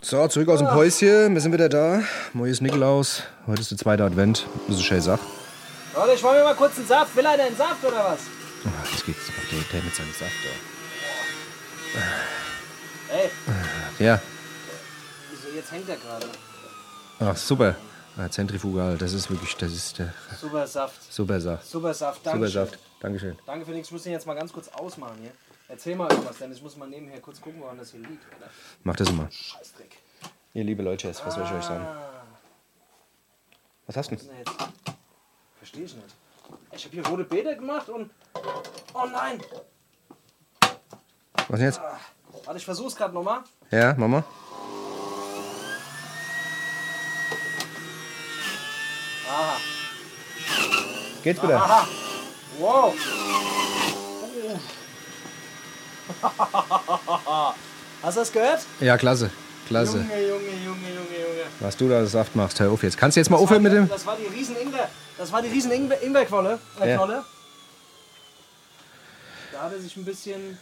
[0.00, 1.34] So, zurück aus dem Päuschen.
[1.34, 2.02] Wir sind wieder da.
[2.34, 3.24] Neues Nikolaus.
[3.48, 4.46] Heute ist der zweite Advent.
[4.68, 5.20] Das ist schön Sache.
[5.98, 7.16] Warte, ich mach mir mal kurz einen Saft.
[7.16, 8.20] Will einer einen Saft oder was?
[8.64, 9.18] Oh, jetzt geht's.
[9.50, 10.32] Der, der mit seinem Saft.
[13.10, 13.30] Ey,
[13.98, 14.06] Ja.
[14.14, 14.20] ja.
[15.30, 16.26] wieso, jetzt hängt er gerade.
[17.18, 17.74] Ach, super.
[18.16, 18.96] Ah, Zentrifugal.
[18.96, 21.12] Das ist wirklich, das ist der Super Saft.
[21.12, 21.66] super Saft.
[21.68, 22.46] Super Saft, danke.
[22.46, 22.78] Super Saft.
[23.00, 23.36] Dankeschön.
[23.44, 23.88] Danke für nichts.
[23.88, 25.32] Ich muss den jetzt mal ganz kurz ausmachen hier.
[25.66, 28.24] Erzähl mal irgendwas, denn ich muss mal nebenher kurz gucken, woran das hier liegt.
[28.32, 28.50] Alter.
[28.84, 29.28] Mach das immer.
[29.32, 29.96] Scheißdreck.
[30.54, 31.86] Ihr liebe Leute, was soll ich euch sagen?
[33.88, 34.28] Was hast du denn?
[34.28, 34.78] Was ist denn jetzt?
[35.68, 36.14] Verstehe ich nicht.
[36.72, 38.10] Ich habe hier rote Bäder gemacht und.
[38.94, 39.42] Oh nein!
[41.48, 41.78] Was jetzt?
[42.44, 43.40] Warte, ich versuch's gerade nochmal.
[43.70, 44.24] Ja, Mama?
[49.28, 49.56] Aha.
[51.22, 51.56] Geht's wieder?
[51.56, 51.86] Aha.
[52.58, 52.94] Wow.
[58.02, 58.64] Hast du das gehört?
[58.80, 59.30] Ja, klasse.
[59.68, 59.98] Klasse.
[59.98, 61.42] Junge, Junge, Junge, Junge, Junge.
[61.60, 62.96] Was du da Saft machst, hör auf jetzt.
[62.96, 63.88] Kannst du jetzt mal aufhören mit dem?
[63.88, 64.88] Das war die riesen Ingwer.
[65.16, 66.58] Das war die riesen Ingwer, Ingwerknolle.
[66.80, 67.24] Äh, Ja.
[69.52, 70.58] Da hat er sich ein bisschen.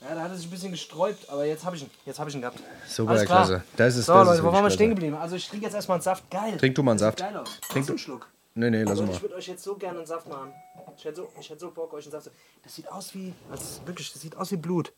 [0.00, 1.90] Ja, da hat er sich ein bisschen gesträubt, aber jetzt habe ich ihn.
[2.04, 2.60] Jetzt habe ich ihn gehabt.
[2.86, 3.46] So Alles geil, klar.
[3.46, 3.64] klasse.
[3.76, 5.16] Das ist, So, das ist Leute, wo wirklich waren wir stehen geblieben?
[5.16, 6.30] Also ich trinke jetzt erstmal einen Saft.
[6.30, 6.56] Geil.
[6.58, 7.18] Trink du mal einen Saft.
[7.18, 7.58] Geil aus.
[7.68, 8.28] Trink du- einen Schluck.
[8.54, 9.12] Nee, nee, lass Also mal.
[9.12, 10.52] ich würde euch jetzt so gerne einen Saft machen.
[10.96, 12.30] Ich hätte so, ich hätte so Bock, euch einen Saft zu.
[12.62, 14.92] Das sieht aus wie, als wirklich, das sieht aus wie Blut.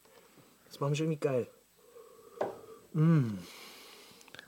[0.68, 1.46] Das macht mich irgendwie geil.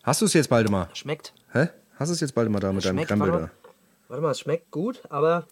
[0.02, 0.88] Hast du es jetzt bald mal?
[0.94, 1.32] Schmeckt.
[1.52, 1.68] Hä?
[1.96, 3.46] Hast du es jetzt bald mal da mit deinem Schmeckt, Krempel warte da?
[3.48, 3.54] mal.
[4.08, 5.46] Warte mal, es schmeckt gut, aber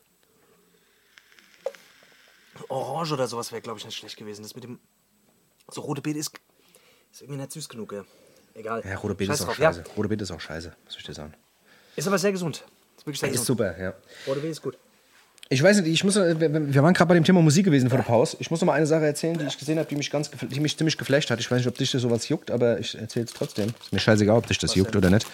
[2.68, 4.42] Orange oder sowas wäre, glaube ich, nicht schlecht gewesen.
[4.42, 4.80] Das mit dem
[5.70, 6.32] so rote Beete ist,
[7.12, 7.92] ist irgendwie nicht süß genug.
[7.92, 8.04] Ja.
[8.54, 8.82] Egal.
[8.84, 9.58] Ja, rote Beete ist auch drauf.
[9.58, 9.90] Ja, scheiße.
[9.96, 11.34] Rote Beete ist auch scheiße, soll ich dir sagen.
[11.94, 12.64] ist aber sehr gesund.
[12.96, 13.46] Ist wirklich sehr Ist gesund.
[13.46, 13.94] super, ja.
[14.26, 14.78] Rote Beete ist gut.
[15.50, 17.98] Ich weiß nicht, ich muss, äh, wir waren gerade bei dem Thema Musik gewesen vor
[17.98, 18.36] der Pause.
[18.38, 20.60] Ich muss noch mal eine Sache erzählen, die ich gesehen habe, die mich ganz, die
[20.60, 21.40] mich ziemlich geflasht hat.
[21.40, 23.68] Ich weiß nicht, ob dich das sowas juckt, aber ich erzähle es trotzdem.
[23.80, 25.26] Ist mir scheißegal, ob dich das juckt oder nicht.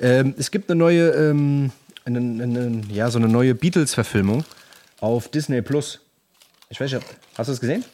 [0.00, 1.72] Ähm, es gibt eine neue, ähm,
[2.04, 4.44] eine, eine, ja, so eine neue Beatles-Verfilmung
[5.00, 6.00] auf Disney Plus.
[6.68, 7.04] Ich weiß nicht,
[7.36, 7.84] hast du das gesehen?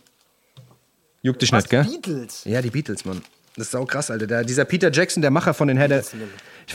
[1.23, 1.65] Juckt dich Was?
[1.65, 1.85] nicht, gell?
[1.85, 2.45] Beatles?
[2.45, 3.23] Ja, die Beatles, Mann.
[3.57, 4.27] Das ist auch krass, Alter.
[4.27, 6.03] Der, dieser Peter Jackson, der Macher von den Herr der,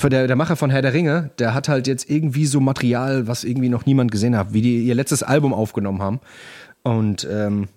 [0.03, 3.43] der, der Macher von Herr der Ringe, der hat halt jetzt irgendwie so Material, was
[3.43, 6.19] irgendwie noch niemand gesehen hat, wie die ihr letztes Album aufgenommen haben.
[6.83, 7.67] Und ähm,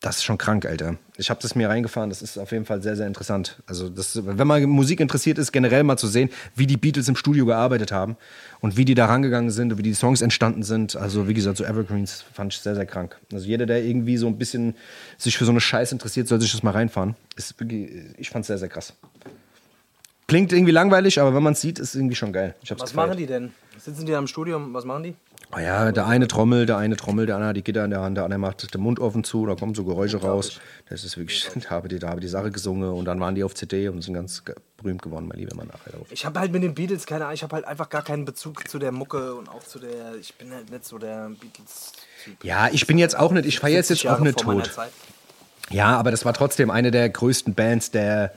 [0.00, 0.96] das ist schon krank, Alter.
[1.16, 3.60] Ich habe das mir reingefahren, das ist auf jeden Fall sehr, sehr interessant.
[3.66, 7.16] Also, das, wenn man Musik interessiert ist, generell mal zu sehen, wie die Beatles im
[7.16, 8.16] Studio gearbeitet haben
[8.60, 10.94] und wie die da rangegangen sind und wie die Songs entstanden sind.
[10.94, 13.18] Also, wie gesagt, so Evergreens fand ich sehr, sehr krank.
[13.32, 14.76] Also, jeder, der irgendwie so ein bisschen
[15.16, 17.16] sich für so eine Scheiße interessiert, soll sich das mal reinfahren.
[17.34, 17.56] Ist
[18.18, 18.92] ich fand es sehr, sehr krass.
[20.28, 22.54] Klingt irgendwie langweilig, aber wenn man es sieht, ist es irgendwie schon geil.
[22.60, 22.94] Was gefeiert.
[22.94, 23.50] machen die denn?
[23.78, 24.74] Sitzen die da im Studium?
[24.74, 25.14] Was machen die?
[25.54, 28.02] Oh ja, der eine trommelt, der eine trommelt, der andere hat die Gitter in der
[28.02, 30.60] Hand, der andere macht den Mund offen zu, da kommen so Geräusche raus.
[30.90, 33.42] Das ist wirklich, da habe die, da habe die Sache gesungen und dann waren die
[33.42, 34.42] auf CD und sind ganz
[34.76, 35.68] berühmt geworden, mein lieber Mann.
[35.68, 36.06] Nachher drauf.
[36.10, 38.68] Ich habe halt mit den Beatles keine Ahnung, ich habe halt einfach gar keinen Bezug
[38.68, 40.16] zu der Mucke und auch zu der.
[40.20, 42.44] Ich bin halt nicht so der Beatles-Typ.
[42.44, 44.70] Ja, ich bin jetzt auch nicht, ich feiere jetzt, 70 jetzt auch nicht tot.
[45.70, 48.32] Ja, aber das war trotzdem eine der größten Bands der,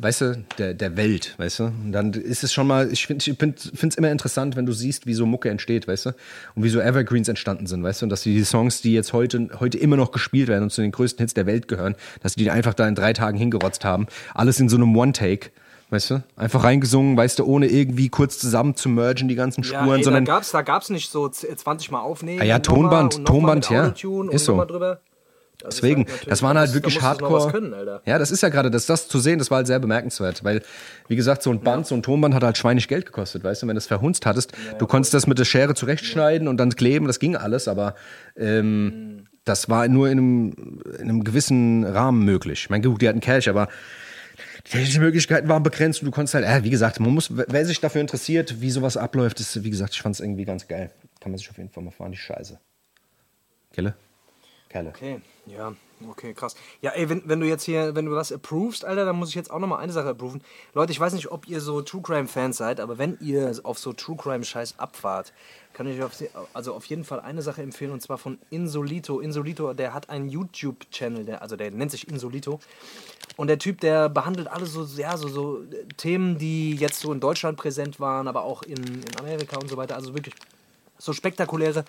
[0.00, 1.64] weißt du, der, der Welt, weißt du.
[1.64, 5.14] Und dann ist es schon mal, ich finde es immer interessant, wenn du siehst, wie
[5.14, 6.10] so Mucke entsteht, weißt du.
[6.54, 8.06] Und wie so Evergreens entstanden sind, weißt du.
[8.06, 10.92] Und dass die Songs, die jetzt heute, heute immer noch gespielt werden und zu den
[10.92, 14.06] größten Hits der Welt gehören, dass die einfach da in drei Tagen hingerotzt haben.
[14.34, 15.50] Alles in so einem One-Take.
[15.92, 16.22] Weißt du?
[16.36, 20.04] Einfach reingesungen, weißt du, ohne irgendwie kurz zusammen zu mergen, die ganzen Ja, Spuren, ey,
[20.04, 22.40] sondern da gab's, da gab's nicht so z- 20 Mal aufnehmen.
[22.40, 23.88] Ah ja, Tonband, Tonband, ja.
[24.30, 24.64] Ist so.
[24.64, 25.00] drüber.
[25.62, 27.50] Das ist Deswegen, natürlich- das waren halt wirklich Hardcore.
[27.52, 27.74] können,
[28.06, 30.62] ja, das ist ja gerade, das, das zu sehen, das war halt sehr bemerkenswert, weil,
[31.08, 33.66] wie gesagt, so ein Band, so ein Tonband hat halt schweinig Geld gekostet, weißt du,
[33.66, 37.06] wenn du es verhunzt hattest, du konntest das mit der Schere zurechtschneiden und dann kleben,
[37.06, 37.94] das ging alles, aber
[38.36, 39.26] ähm, Mhm.
[39.44, 42.60] das war nur in einem, in einem gewissen Rahmen möglich.
[42.62, 43.68] Ich meine, gut, die hatten Cash, aber
[44.66, 47.66] die technischen Möglichkeiten waren begrenzt und du konntest halt, äh, wie gesagt, man muss, wer
[47.66, 50.90] sich dafür interessiert, wie sowas abläuft, ist, wie gesagt, ich fand es irgendwie ganz geil.
[51.20, 52.58] Kann man sich auf jeden Fall mal fahren, die Scheiße.
[53.72, 53.94] Kelle?
[54.70, 54.90] Kerle.
[54.90, 55.74] Okay, ja,
[56.08, 56.54] okay, krass.
[56.80, 59.34] Ja, ey, wenn, wenn du jetzt hier, wenn du was approvest, Alter, dann muss ich
[59.34, 60.42] jetzt auch nochmal eine Sache approven.
[60.74, 63.80] Leute, ich weiß nicht, ob ihr so True Crime Fans seid, aber wenn ihr auf
[63.80, 65.32] so True Crime Scheiß abfahrt,
[65.72, 66.12] kann ich euch auf,
[66.54, 69.18] also auf jeden Fall eine Sache empfehlen und zwar von Insolito.
[69.18, 72.60] Insolito, der hat einen YouTube-Channel, der, also der nennt sich Insolito.
[73.36, 77.12] Und der Typ, der behandelt alle so, ja, so, so äh, Themen, die jetzt so
[77.12, 79.96] in Deutschland präsent waren, aber auch in, in Amerika und so weiter.
[79.96, 80.34] Also wirklich
[81.00, 81.84] so spektakuläre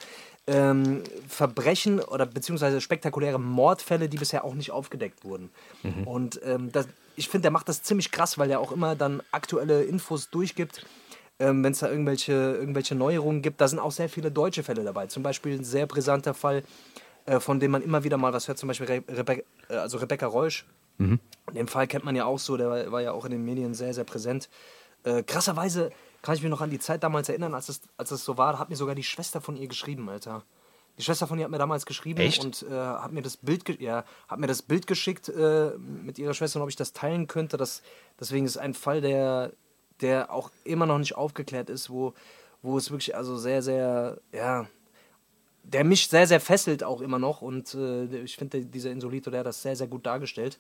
[0.47, 5.51] ähm, Verbrechen oder beziehungsweise spektakuläre Mordfälle, die bisher auch nicht aufgedeckt wurden.
[6.05, 9.21] Und ähm, das, ich finde, der macht das ziemlich krass, weil er auch immer dann
[9.31, 10.85] aktuelle Infos durchgibt.
[11.39, 14.83] Ähm, Wenn es da irgendwelche, irgendwelche Neuerungen gibt, da sind auch sehr viele deutsche Fälle
[14.83, 15.07] dabei.
[15.07, 16.63] Zum Beispiel ein sehr brisanter Fall,
[17.25, 19.97] äh, von dem man immer wieder mal was hört, zum Beispiel Re Rebe äh, also
[19.97, 20.65] Rebecca Reusch.
[21.55, 23.73] Den Fall kennt man ja auch so, der war, war ja auch in den Medien
[23.73, 24.49] sehr, sehr präsent.
[25.03, 25.91] Äh, krasserweise
[26.21, 28.53] kann ich mich noch an die Zeit damals erinnern, als es, als es so war,
[28.53, 30.43] da hat mir sogar die Schwester von ihr geschrieben, Alter.
[30.97, 32.43] Die Schwester von ihr hat mir damals geschrieben Echt?
[32.43, 36.33] und äh, hat mir das Bild, ja, hat mir das Bild geschickt äh, mit ihrer
[36.33, 37.57] Schwester und ob ich das teilen könnte.
[37.57, 37.81] Das,
[38.19, 39.53] deswegen ist ein Fall, der,
[40.01, 42.13] der auch immer noch nicht aufgeklärt ist, wo,
[42.61, 44.67] wo es wirklich also sehr, sehr, ja,
[45.63, 49.41] der mich sehr, sehr fesselt auch immer noch und äh, ich finde, dieser Insolito, der
[49.41, 50.59] hat das sehr, sehr gut dargestellt.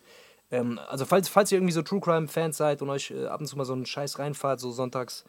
[0.51, 3.41] Ähm, also falls, falls ihr irgendwie so True Crime Fans seid und euch äh, ab
[3.41, 5.25] und zu mal so einen Scheiß reinfahrt, so sonntags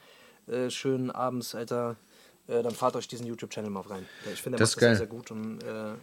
[0.52, 1.96] äh, schön abends, Alter,
[2.46, 4.06] äh, dann fahrt euch diesen YouTube-Channel mal rein.
[4.32, 5.94] Ich finde, der Das macht ist das sehr, sehr gut und äh,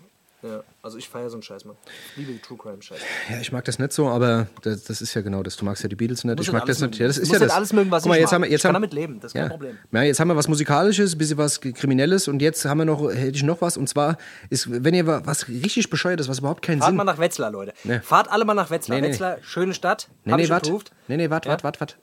[0.42, 1.76] ja, also ich feiere so einen Scheiß, Mann.
[2.12, 2.98] Ich liebe die True Crime Scheiß.
[3.30, 5.58] Ja, ich mag das nicht so, aber das, das ist ja genau das.
[5.58, 6.38] Du magst ja die Beatles nicht.
[6.38, 7.00] Muss Ich nicht mag das alles nicht.
[7.00, 7.02] mögen.
[7.02, 7.52] Ja, das Du ist ja nicht das.
[7.58, 8.34] alles mögen, was Guck mal, ich jetzt mag.
[8.36, 9.50] haben wir, jetzt Ich kann haben, damit leben, das ist kein ja.
[9.50, 9.78] Problem.
[9.92, 13.10] Ja, jetzt haben wir was Musikalisches, ein bisschen was Kriminelles und jetzt haben wir noch,
[13.12, 13.76] hätte ich noch was.
[13.76, 14.18] Und zwar
[14.50, 17.52] ist, wenn ihr wa- was richtig bescheuertes, was überhaupt keinen Fahrt Sinn mal nach Wetzlar,
[17.52, 17.74] Leute.
[17.84, 18.00] Nee.
[18.00, 18.98] Fahrt alle mal nach Wetzlar.
[18.98, 19.14] Nee, nee.
[19.14, 20.08] Wetzlar, schöne Stadt.
[20.24, 20.92] Nee, nee, approved.
[21.10, 21.54] Nee, nee, warte, Ja?
[21.54, 21.96] warte, warte, warte.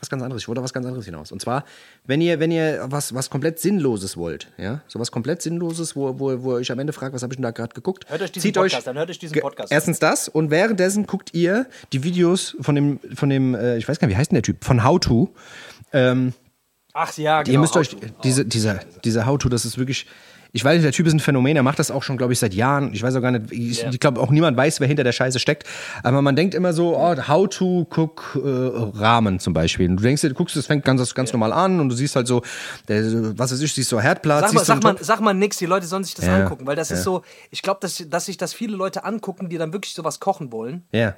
[0.00, 0.42] Was ganz anderes.
[0.42, 1.30] Ich wollte was ganz anderes hinaus.
[1.32, 1.64] Und zwar,
[2.06, 6.18] wenn ihr, wenn ihr was, was komplett Sinnloses wollt, ja, so was komplett Sinnloses, wo,
[6.18, 8.08] wo, wo ihr euch am Ende fragt, was habe ich denn da gerade geguckt.
[8.08, 9.72] Hört euch diesen Zieht Podcast euch, an, hört euch diesen Podcast.
[9.72, 13.98] Erstens das und währenddessen guckt ihr die Videos von dem, von dem, äh, ich weiß
[13.98, 14.64] gar nicht, wie heißt denn der Typ?
[14.64, 15.32] Von How To.
[16.92, 17.54] Ach ja, genau.
[17.54, 20.06] Ihr müsst euch, diese, dieser, dieser How-To, das ist wirklich,
[20.54, 22.38] ich weiß nicht, der Typ ist ein Phänomen, er macht das auch schon, glaube ich,
[22.38, 22.92] seit Jahren.
[22.92, 23.90] Ich weiß auch gar nicht, ich, Ja.
[23.90, 25.64] ich glaube auch niemand weiß, wer hinter der Scheiße steckt.
[26.02, 28.48] Aber man denkt immer so, oh, How-To, guck, äh,
[28.98, 29.88] Rahmen zum Beispiel.
[29.88, 32.16] Und du denkst dir, du guckst, das fängt ganz, ganz normal an und du siehst
[32.16, 32.42] halt so,
[32.88, 35.66] der, was weiß ich, siehst so Herdplatz, Sag mal, sag, mal, sag mal nix, die
[35.66, 38.36] Leute sollen sich das Ja, angucken, weil das ist so, ich glaube, dass, dass sich
[38.36, 40.82] das viele Leute angucken, die dann wirklich sowas kochen wollen.
[40.92, 41.14] Ja.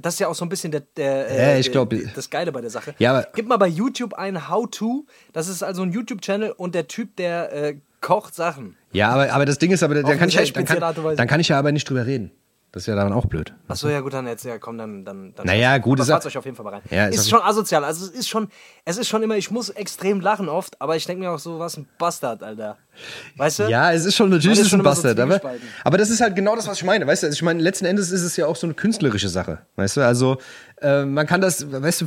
[0.00, 2.28] Das ist ja auch so ein bisschen der, der, Ja, äh, ich glaub- der- das
[2.28, 2.94] Geile bei der Sache.
[2.98, 7.14] Ja, Gib mal bei YouTube ein How-To, das ist also ein YouTube-Channel und der Typ,
[7.14, 8.76] der äh, kocht Sachen.
[8.92, 11.48] Ja, aber, aber das Ding ist, aber dann kann, ich dann, kann, dann kann ich
[11.48, 12.30] ja aber nicht drüber reden.
[12.70, 13.54] Das ist ja dann auch blöd.
[13.68, 15.04] Achso, ja gut, dann jetzt, ja komm, dann...
[15.04, 16.82] dann, dann Naja, gut, ist euch auf jeden Fall mal rein.
[16.90, 18.48] Ja, ist ist schon asozial, also es ist schon,
[18.84, 21.60] es ist schon immer, ich muss extrem lachen oft, aber ich denke mir auch so,
[21.60, 22.76] was ein Bastard, Alter.
[23.36, 23.68] Weißt du?
[23.68, 25.40] Ja, es ist schon natürlich ist ein immer so Bastard, aber,
[25.84, 27.28] aber das ist halt genau das, was ich meine, weißt du?
[27.28, 30.00] Also ich meine, letzten Endes ist es ja auch so eine künstlerische Sache, weißt du?
[30.00, 30.38] Also
[30.82, 32.06] äh, man kann das, weißt du,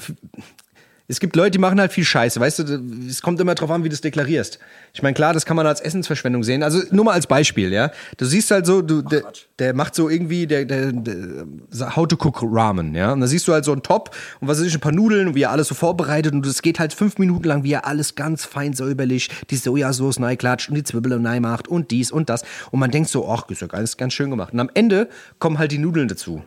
[1.09, 2.83] es gibt Leute, die machen halt viel Scheiße, weißt du?
[3.07, 4.59] Es kommt immer drauf an, wie du es deklarierst.
[4.93, 6.63] Ich meine, klar, das kann man als Essensverschwendung sehen.
[6.63, 7.91] Also nur mal als Beispiel, ja?
[8.17, 9.43] Du siehst halt so, du, der, Quatsch.
[9.59, 13.13] der macht so irgendwie, der, der, der How to Cook Ramen, ja?
[13.13, 15.35] Und da siehst du halt so einen Top und was ich, ein paar Nudeln und
[15.35, 18.15] wie er alles so vorbereitet und es geht halt fünf Minuten lang, wie er alles
[18.15, 22.29] ganz fein säuberlich, die Sojasauce neu klatscht und die Zwiebeln neu macht und dies und
[22.29, 22.43] das.
[22.71, 24.51] Und man denkt so, ach, ist ja alles ganz schön gemacht.
[24.51, 25.07] Und am Ende
[25.39, 26.43] kommen halt die Nudeln dazu.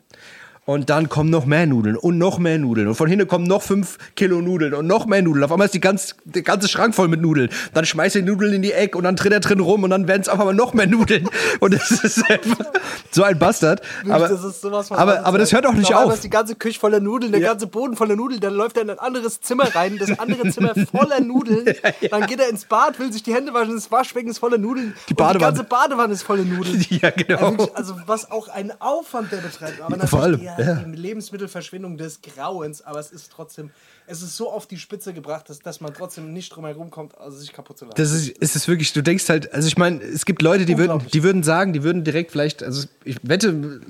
[0.71, 2.87] Und dann kommen noch mehr Nudeln und noch mehr Nudeln.
[2.87, 5.43] Und von hinten kommen noch fünf Kilo Nudeln und noch mehr Nudeln.
[5.43, 7.49] Auf einmal ist die ganz, der ganze Schrank voll mit Nudeln.
[7.75, 9.91] Dann schmeißt er die Nudeln in die Ecke und dann tritt er drin rum und
[9.91, 11.29] dann werden es auf einmal noch mehr Nudeln.
[11.59, 12.65] Und das ist einfach
[13.11, 13.83] so ein Bastard.
[14.09, 16.15] Aber, das ist sowas von aber, aber das hört auch nicht Auf auf.
[16.15, 17.49] ist die ganze Küche voller Nudeln, der Ja.
[17.49, 20.75] ganze Boden voller Nudeln, dann läuft er in ein anderes Zimmer rein, das andere Zimmer
[20.93, 21.65] voller Nudeln.
[22.11, 24.95] Dann geht er ins Bad, will sich die Hände waschen, das Waschbecken ist voller Nudeln.
[25.09, 25.39] Die Badewanne.
[25.39, 26.87] die ganze Badewanne ist voller Nudeln.
[26.91, 27.39] Ja, genau.
[27.39, 29.81] Also, also was auch ein Aufwand der betreibt.
[29.81, 30.75] Aber Vor allem, natürlich ja.
[30.75, 33.71] die Lebensmittelverschwendung des Grauens, aber es ist trotzdem,
[34.07, 37.17] es ist so auf die Spitze gebracht, dass, dass man trotzdem nicht drum herum kommt,
[37.19, 37.97] also sich kaputt zu lassen.
[37.97, 40.79] Das ist, ist es wirklich, du denkst halt, also ich meine, es gibt Leute, die
[40.79, 43.81] würden, die würden sagen, die würden direkt vielleicht, also ich wette,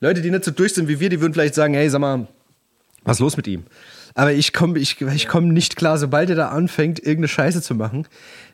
[0.00, 2.26] Leute, die nicht so durch sind wie wir, die würden vielleicht sagen, hey, sag mal,
[3.04, 3.64] was ist los mit ihm?
[4.14, 7.74] Aber ich komme ich, ich komm nicht klar, sobald er da anfängt, irgendeine Scheiße zu
[7.74, 8.06] machen.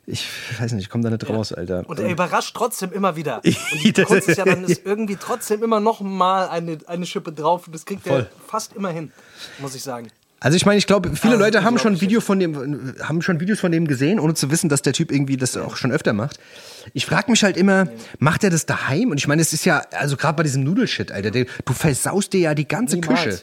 [0.05, 0.27] Ich
[0.59, 1.89] weiß nicht, ich komme da nicht raus, Alter.
[1.89, 3.41] Und er überrascht trotzdem immer wieder.
[3.45, 7.33] Und die Kunst ist ja dann ist irgendwie trotzdem immer noch mal eine, eine Schippe
[7.33, 7.67] drauf.
[7.67, 8.21] Und das kriegt Voll.
[8.23, 9.13] er fast immer hin,
[9.61, 10.09] muss ich sagen.
[10.41, 12.01] Also ich meine, ich glaube, viele Ah, Leute haben schon.
[12.01, 15.13] Video von dem, haben schon Videos von dem gesehen, ohne zu wissen, dass der Typ
[15.13, 16.41] irgendwie das auch schon öfter macht.
[16.95, 17.87] Ich frage mich halt immer,
[18.19, 19.13] macht er das daheim?
[19.13, 22.33] Und ich meine, es ist ja, also gerade bei diesem Nudelshit, Alter, der, du versaust
[22.33, 23.41] dir ja die ganze Küche.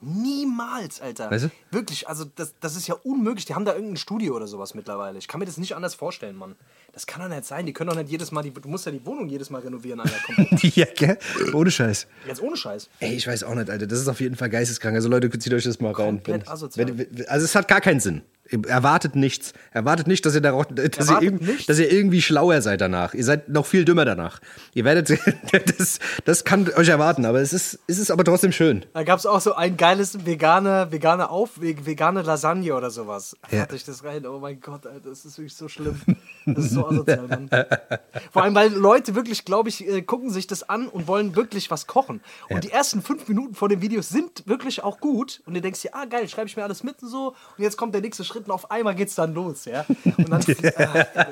[0.00, 1.30] Niemals, Alter.
[1.30, 1.50] Weißt du?
[1.70, 3.46] Wirklich, also das, das ist ja unmöglich.
[3.46, 5.18] Die haben da irgendein Studio oder sowas mittlerweile.
[5.18, 6.54] Ich kann mir das nicht anders vorstellen, Mann.
[6.92, 7.64] Das kann doch nicht sein.
[7.64, 10.00] Die können doch nicht jedes Mal, die, du musst ja die Wohnung jedes Mal renovieren,
[10.00, 10.16] Alter.
[10.74, 11.18] Ja, gell?
[11.54, 12.06] Ohne Scheiß.
[12.26, 12.90] Jetzt ohne Scheiß.
[13.00, 13.86] Ey, ich weiß auch nicht, Alter.
[13.86, 14.94] Das ist auf jeden Fall geisteskrank.
[14.96, 16.16] Also Leute, zieht euch das mal rein.
[16.22, 17.06] Komplett asozial.
[17.28, 18.22] also es hat gar keinen Sinn.
[18.68, 19.52] Erwartet nichts.
[19.72, 23.14] Erwartet nicht, dass ihr, darauf, dass, ihr dass ihr irgendwie schlauer seid danach.
[23.14, 24.40] Ihr seid noch viel dümmer danach.
[24.74, 25.10] Ihr werdet,
[25.78, 28.84] das, das kann euch erwarten, aber es ist, es ist aber trotzdem schön.
[28.94, 33.36] Da gab es auch so ein geiles vegane, vegane Auf, vegane Lasagne oder sowas.
[33.50, 33.60] Ja.
[33.62, 34.26] Hatte ich das rein?
[34.26, 36.00] Oh mein Gott, Alter, das ist wirklich so schlimm.
[36.46, 37.50] Das ist so asozial, Mann.
[38.32, 41.70] Vor allem, weil Leute wirklich, glaube ich, äh, gucken sich das an und wollen wirklich
[41.70, 42.20] was kochen.
[42.48, 42.60] Und Ja.
[42.60, 45.42] die ersten fünf Minuten vor den Videos sind wirklich auch gut.
[45.46, 47.34] Und du denkst dir, ah geil, schreibe ich mir alles mit und so.
[47.56, 49.84] Und jetzt kommt der nächste Schritt und auf einmal geht's dann los, ja.
[50.04, 50.42] Und dann
[50.76, 51.26] ah,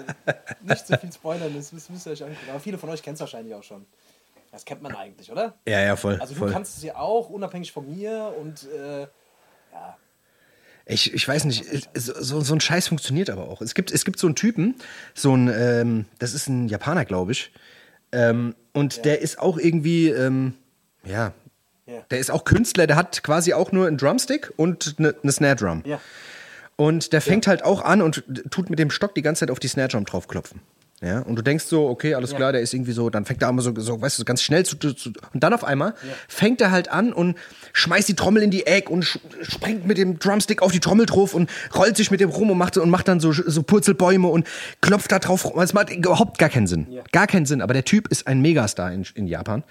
[0.63, 2.51] nicht so viel spoilern, das müsst, müsst ihr euch angucken.
[2.51, 3.85] Aber viele von euch kennen es wahrscheinlich auch schon.
[4.51, 5.55] Das kennt man eigentlich, oder?
[5.67, 6.19] Ja, ja, voll.
[6.21, 6.53] Also du voll.
[6.53, 9.01] kannst es ja auch, unabhängig von mir und äh,
[9.73, 9.97] ja.
[10.87, 13.63] Ich, ich weiß nicht, so, so ein Scheiß funktioniert aber auch.
[13.63, 14.77] Es gibt, es gibt so einen Typen,
[15.15, 17.53] so ein, ähm, das ist ein Japaner, glaube ich.
[18.13, 20.55] Ähm, und der ist auch irgendwie, ähm,
[21.05, 21.33] ja,
[21.87, 22.01] Ja.
[22.11, 25.57] der ist auch Künstler, der hat quasi auch nur einen Drumstick und eine, eine Snare
[25.57, 25.83] Drum.
[25.87, 26.01] Ja.
[26.77, 29.61] Und der fängt halt auch an und tut mit dem Stock die ganze Zeit auf
[29.61, 30.61] die Snare Drum draufklopfen.
[31.05, 33.51] Ja, und du denkst so, okay, alles klar, der ist irgendwie so, dann fängt er
[33.51, 35.95] immer so, so weißt du, ganz schnell zu, zu und dann auf einmal
[36.29, 37.37] fängt er halt an und
[37.75, 39.05] schmeißt die Trommel in die Ecke und
[39.43, 42.57] springt mit dem Drumstick auf die Trommel drauf und rollt sich mit dem rum und
[42.57, 44.47] macht, und macht dann so, so Purzelbäume und
[44.81, 45.61] klopft da drauf rum.
[45.61, 46.87] Es macht überhaupt gar keinen Sinn.
[47.13, 47.61] Gar keinen Sinn.
[47.61, 49.63] Aber der Typ ist ein Megastar in, in Japan.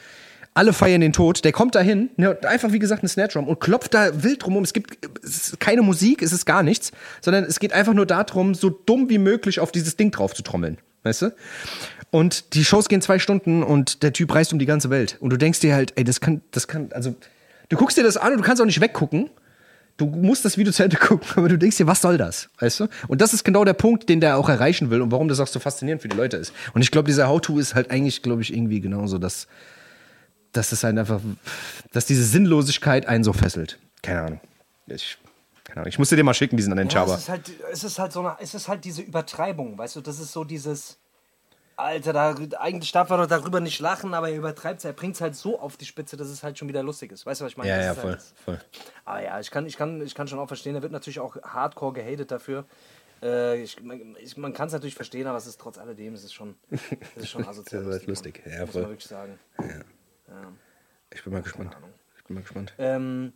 [0.55, 1.43] Alle feiern den Tod.
[1.45, 4.57] Der kommt dahin, ne, einfach wie gesagt eine Snare Drum und klopft da wild drum
[4.57, 4.63] um.
[4.63, 6.91] Es gibt es keine Musik, es ist gar nichts,
[7.21, 10.43] sondern es geht einfach nur darum, so dumm wie möglich auf dieses Ding drauf zu
[10.43, 10.77] trommeln.
[11.03, 11.35] Weißt du?
[12.11, 15.17] Und die Shows gehen zwei Stunden und der Typ reist um die ganze Welt.
[15.19, 17.15] Und du denkst dir halt, ey, das kann, das kann, also,
[17.69, 19.31] du guckst dir das an und du kannst auch nicht weggucken.
[19.97, 22.49] Du musst das Video zu Ende gucken, aber du denkst dir, was soll das?
[22.59, 22.87] Weißt du?
[23.07, 25.47] Und das ist genau der Punkt, den der auch erreichen will und warum das auch
[25.47, 26.53] so faszinierend für die Leute ist.
[26.75, 29.47] Und ich glaube, dieser How-To ist halt eigentlich, glaube ich, irgendwie genauso, dass,
[30.53, 31.19] dass es halt einfach,
[31.91, 33.79] dass diese Sinnlosigkeit einen so fesselt.
[34.01, 34.39] Keine Ahnung.
[34.87, 35.17] Ich,
[35.65, 35.89] keine Ahnung.
[35.89, 37.15] Ich musste dir mal schicken, diesen an den Ja, Chaba.
[37.15, 40.01] es ist halt, es ist halt so eine, es ist halt diese Übertreibung, weißt du,
[40.01, 40.97] das ist so dieses,
[41.75, 45.15] Alter, da, eigentlich darf er doch darüber nicht lachen, aber er übertreibt es, er bringt
[45.15, 47.25] es halt so auf die Spitze, dass es halt schon wieder lustig ist.
[47.25, 47.71] Weißt du, was ich meine?
[47.71, 48.59] Ja, Das ja, ist voll, Halt, voll.
[49.05, 51.35] aber ja, ich kann, ich, kann, ich kann schon auch verstehen, er wird natürlich auch
[51.41, 52.65] hardcore gehatet dafür.
[53.23, 56.23] Äh, ich, man ich, man kann es natürlich verstehen, aber es ist trotz alledem, es
[56.23, 57.81] ist schon, es ist schon asozial.
[57.83, 58.43] Das ist halt lustig.
[58.45, 58.81] Ja, muss voll.
[58.83, 59.39] man wirklich sagen.
[61.13, 61.75] Ich bin mal gespannt.
[62.17, 62.73] Ich bin mal gespannt.
[62.77, 63.33] Ähm,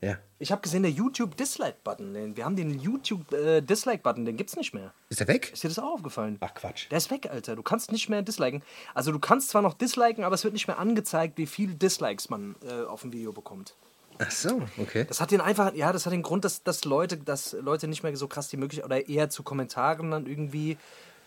[0.00, 0.18] Ja.
[0.38, 4.92] ich habe gesehen, der YouTube-Dislike-Button, den- wir haben den YouTube-Dislike-Button, den gibt's nicht mehr.
[5.08, 5.52] Ist der weg?
[5.52, 6.38] Ist dir das auch aufgefallen?
[6.40, 6.90] Ach Quatsch.
[6.90, 7.54] Der ist weg, Alter.
[7.56, 8.62] Du kannst nicht mehr disliken.
[8.94, 12.28] Also du kannst zwar noch disliken, aber es wird nicht mehr angezeigt, wie viele Dislikes
[12.30, 13.76] man äh, auf dem Video bekommt.
[14.18, 15.04] Ach so, okay.
[15.08, 18.02] Das hat den einfach, ja, das hat den Grund, dass, dass Leute, dass Leute nicht
[18.02, 20.76] mehr so krass die Möglichkeit oder eher zu Kommentaren dann irgendwie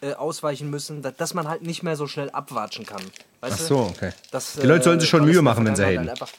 [0.01, 3.01] äh, ausweichen müssen, dass, dass man halt nicht mehr so schnell abwatschen kann.
[3.41, 4.11] Weißt Ach so, okay.
[4.31, 6.29] Das, Die Leute sollen sich schon Mühe machen, wenn sie einfach-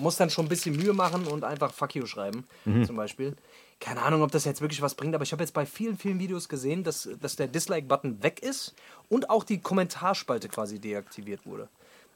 [0.00, 2.84] muss dann schon ein bisschen Mühe machen und einfach Fuck you schreiben, Mhm.
[2.84, 3.36] zum Beispiel.
[3.80, 6.18] Keine Ahnung, ob das jetzt wirklich was bringt, aber ich habe jetzt bei vielen, vielen
[6.18, 8.74] Videos gesehen, dass, dass der Dislike-Button weg ist
[9.08, 11.68] und auch die Kommentarspalte quasi deaktiviert wurde.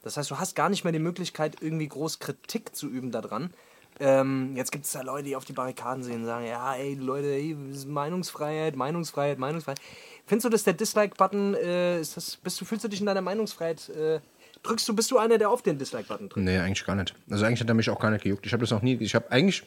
[0.03, 3.53] Das heißt, du hast gar nicht mehr die Möglichkeit, irgendwie groß Kritik zu üben daran.
[3.99, 6.95] Ähm, jetzt gibt es da Leute, die auf die Barrikaden sehen und sagen, ja, ey,
[6.95, 9.81] Leute, ey, Meinungsfreiheit, Meinungsfreiheit, Meinungsfreiheit.
[10.25, 13.21] Findest du, dass der Dislike-Button, äh, ist das, bist du, fühlst du dich in deiner
[13.21, 14.19] Meinungsfreiheit, äh,
[14.63, 16.45] drückst du, bist du einer, der auf den Dislike-Button drückt?
[16.45, 17.13] Nee, eigentlich gar nicht.
[17.29, 18.45] Also eigentlich hat er mich auch gar nicht gejuckt.
[18.45, 18.95] Ich habe das noch nie.
[19.01, 19.63] Ich habe eigentlich,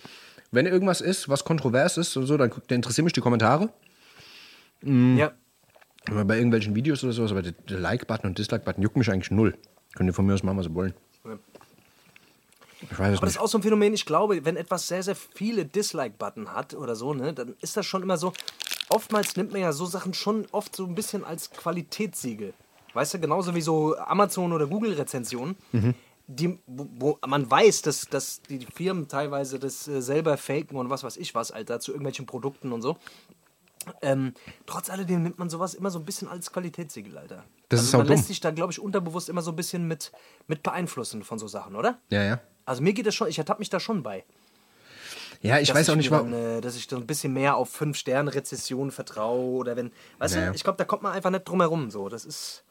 [0.50, 3.70] wenn irgendwas ist, was kontrovers ist und so, dann, dann interessieren mich die Kommentare.
[4.82, 5.18] Mhm.
[5.18, 5.32] Ja.
[6.08, 9.30] Aber bei irgendwelchen Videos oder sowas, aber der, der Like-Button und Dislike-Button juckt mich eigentlich
[9.30, 9.56] null.
[9.94, 10.94] Könnt ihr von mir aus machen, was ihr wollen.
[12.90, 15.02] Ich weiß es Aber das ist auch so ein Phänomen, ich glaube, wenn etwas sehr,
[15.02, 18.32] sehr viele Dislike-Button hat oder so, ne, dann ist das schon immer so.
[18.88, 22.52] Oftmals nimmt man ja so Sachen schon oft so ein bisschen als Qualitätssiegel.
[22.94, 25.56] Weißt du, genauso wie so Amazon- oder Google-Rezensionen,
[26.26, 30.90] die, wo, wo man weiß, dass, dass die Firmen teilweise das äh, selber faken und
[30.90, 32.96] was weiß ich was, Alter, zu irgendwelchen Produkten und so.
[34.00, 34.34] Ähm,
[34.66, 37.44] trotz alledem nimmt man sowas immer so ein bisschen als Qualitätssiegel, Alter.
[37.68, 38.16] Das also ist auch man dumm.
[38.16, 40.12] lässt sich da, glaube ich, unterbewusst immer so ein bisschen mit,
[40.46, 41.98] mit beeinflussen von so Sachen, oder?
[42.10, 42.40] Ja, ja.
[42.64, 44.24] Also mir geht das schon, ich ertappe mich da schon bei.
[45.40, 46.32] Ja, ich Dass weiß auch nicht, warum.
[46.32, 50.50] äh, dass ich so ein bisschen mehr auf 5-Sterne-Rezessionen vertraue oder wenn, weißt Naja.
[50.50, 51.90] du, ich glaube, da kommt man einfach nicht drum herum.
[51.90, 52.08] So.
[52.08, 52.62] Das ist,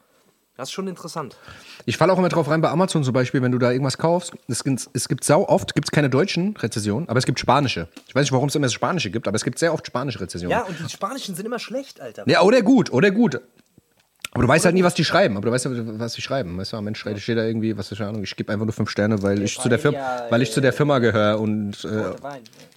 [0.56, 1.36] das ist schon interessant.
[1.84, 4.32] Ich falle auch immer drauf rein bei Amazon zum Beispiel, wenn du da irgendwas kaufst.
[4.48, 7.88] Es gibt, es gibt sau oft, gibt es keine deutschen Rezessionen, aber es gibt spanische.
[8.08, 10.50] Ich weiß nicht, warum es immer spanische gibt, aber es gibt sehr oft spanische Rezessionen.
[10.56, 12.26] Ja, und die Spanischen sind immer schlecht, Alter.
[12.26, 13.38] Ja, oder gut, oder gut.
[14.34, 15.36] Aber du weißt halt nie, was die schreiben.
[15.36, 16.56] Aber du weißt ja, was die schreiben.
[16.56, 18.72] Weißt du, am Mensch steht da irgendwie, was ist keine Ahnung, ich gebe einfach nur
[18.72, 19.98] fünf Sterne, weil ich zu der Firma,
[20.30, 21.88] weil ich zu der Firma gehöre und äh,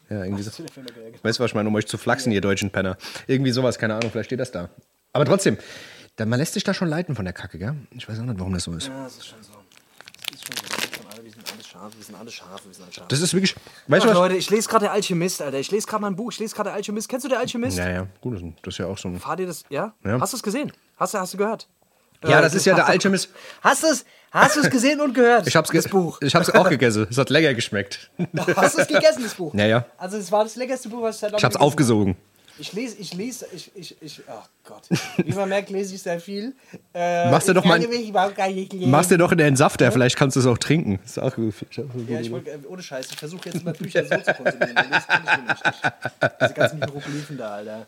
[0.10, 0.51] ja, irgendwie so.
[1.24, 2.97] Weißt du, was ich meine, um euch zu flachsen, ihr deutschen Penner.
[3.28, 4.70] Irgendwie sowas, keine Ahnung, vielleicht steht das da.
[5.14, 5.58] Aber trotzdem,
[6.20, 7.76] man lässt sich da schon leiten von der Kacke, gell?
[7.91, 8.88] Ich weiß auch nicht, warum das so ist.
[8.88, 9.53] Ja, das ist schon so.
[10.30, 10.64] Das ist schon so.
[10.64, 12.93] Wir sind, schon alle, wir sind alle Schafe, wir sind alle Schafe, wir sind alle
[12.93, 13.07] Schafe.
[13.09, 13.55] Das ist wirklich,
[13.88, 14.15] weißt du was?
[14.15, 15.59] Leute, ich lese gerade der Alchemist, Alter.
[15.59, 17.09] Ich lese gerade mein Buch, ich lese gerade der Alchemist.
[17.09, 17.77] Kennst du der Alchemist?
[17.77, 19.19] Ja, ja, gut, das ist- ja auch so ein.
[19.19, 19.93] Fahr dir das, ja?
[20.03, 20.19] Ja.
[20.19, 20.71] Hast du es gesehen?
[20.97, 21.67] Hast du, hast du gehört?
[22.23, 23.29] Ja, Äh, das ist ja der Alchemist.
[23.61, 25.45] Hast du es hast gesehen und gehört?
[25.47, 26.19] Ich hab's, ge das Buch.
[26.21, 27.05] ich hab's auch gegessen.
[27.09, 28.09] Es hat lecker geschmeckt.
[28.55, 29.53] Hast du es gegessen, das Buch?
[29.53, 29.86] Ja, ja.
[29.97, 32.15] Also es war das leckerste Buch, was ich seit langem Ich hab's aufgesogen.
[32.58, 34.84] Ich lese, ich lese, ich, ich, ich, ach Gott.
[35.18, 36.53] Wie man merkt, lese ich sehr viel.
[36.93, 37.86] Äh, Machst du doch mal-.
[38.86, 40.99] Machst dir doch in den Safter, vielleicht kannst du es auch trinken.
[41.03, 41.53] Ist auch gut.
[42.08, 44.88] Ja, ich wollte, äh, ohne Scheiß, ich versuche jetzt mal Bücher so zu konsumieren.
[44.89, 45.82] Das kann ich nämlich nicht.
[46.41, 47.88] Diese ganzen Hieroglyphen da, Alter.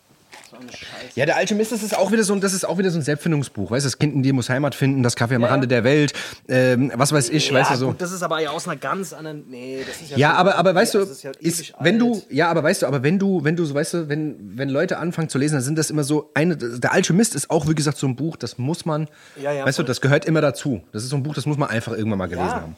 [0.50, 0.86] So eine Scheiße.
[1.16, 3.02] Ja, der Alchemist, das ist auch wieder so ein, das ist auch wieder so ein
[3.02, 3.70] Selbstfindungsbuch.
[3.72, 5.70] Weißt du, das Kind in dir muss Heimat finden, das Kaffee am Ja, Rande ja.
[5.70, 6.14] der Welt,
[6.48, 7.88] ähm, was weiß ich, weißt du so.
[7.88, 9.44] gut, das ist aber ja aus einer ganz anderen.
[9.50, 10.18] Nee, das ist ja.
[10.18, 13.04] Ja, aber, aber weißt du, ist ja ist, wenn du, ja, aber weißt du, aber
[13.04, 15.78] wenn du, wenn du, so, weißt du, wenn, wenn Leute anfangen zu lesen, dann sind
[15.78, 18.86] das immer so eine, der Alchemist ist auch, wie gesagt, so ein Buch, das muss
[18.86, 19.08] man,
[19.42, 19.88] Ja, ja, weißt du, voll.
[19.88, 20.82] das gehört immer dazu.
[20.94, 22.76] Das ist so ein Buch, das muss man einfach irgendwann mal gelesen Ja, haben.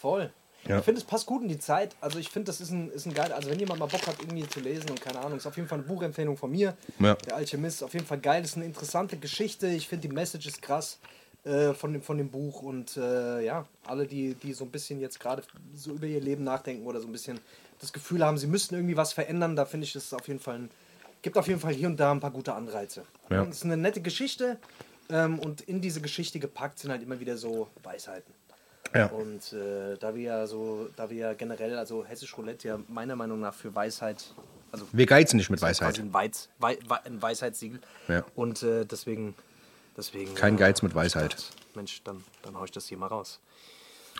[0.00, 0.30] voll.
[0.66, 0.78] Ja.
[0.78, 1.94] Ich finde, es passt gut in die Zeit.
[2.00, 3.32] Also ich finde, das ist ein, ist ein geil.
[3.32, 5.68] Also wenn jemand mal Bock hat, irgendwie zu lesen und keine Ahnung, ist auf jeden
[5.68, 6.74] Fall eine Buchempfehlung von mir.
[6.98, 7.14] Ja.
[7.14, 8.42] Der Alchemist ist auf jeden Fall geil.
[8.42, 9.68] ist eine interessante Geschichte.
[9.68, 10.98] Ich finde, die Message ist krass
[11.44, 12.62] äh, von, dem, von dem Buch.
[12.62, 15.42] Und äh, ja, alle, die, die so ein bisschen jetzt gerade
[15.74, 17.40] so über ihr Leben nachdenken oder so ein bisschen
[17.80, 20.40] das Gefühl haben, sie müssten irgendwie was verändern, da finde ich, das ist auf jeden
[20.40, 20.70] Fall ein,
[21.20, 23.02] gibt auf jeden Fall hier und da ein paar gute Anreize.
[23.28, 23.42] Ja.
[23.42, 24.58] Es ist eine nette Geschichte.
[25.10, 28.32] Ähm, und in diese Geschichte gepackt sind halt immer wieder so Weisheiten.
[28.94, 29.06] Ja.
[29.06, 33.16] Und äh, da wir ja so, da wir ja generell, also Hessisch Roulette ja meiner
[33.16, 34.32] Meinung nach für Weisheit,
[34.70, 35.98] also Wir geizen nicht mit Weisheit.
[35.98, 37.80] ein, Weiz, Wei, Wei, ein Weisheitssiegel.
[38.08, 38.24] Ja.
[38.34, 39.34] Und äh, deswegen,
[39.96, 40.34] deswegen.
[40.34, 41.50] Kein äh, Geiz mit ich Weisheit.
[41.74, 43.40] Mensch, dann, dann hau ich das hier mal raus.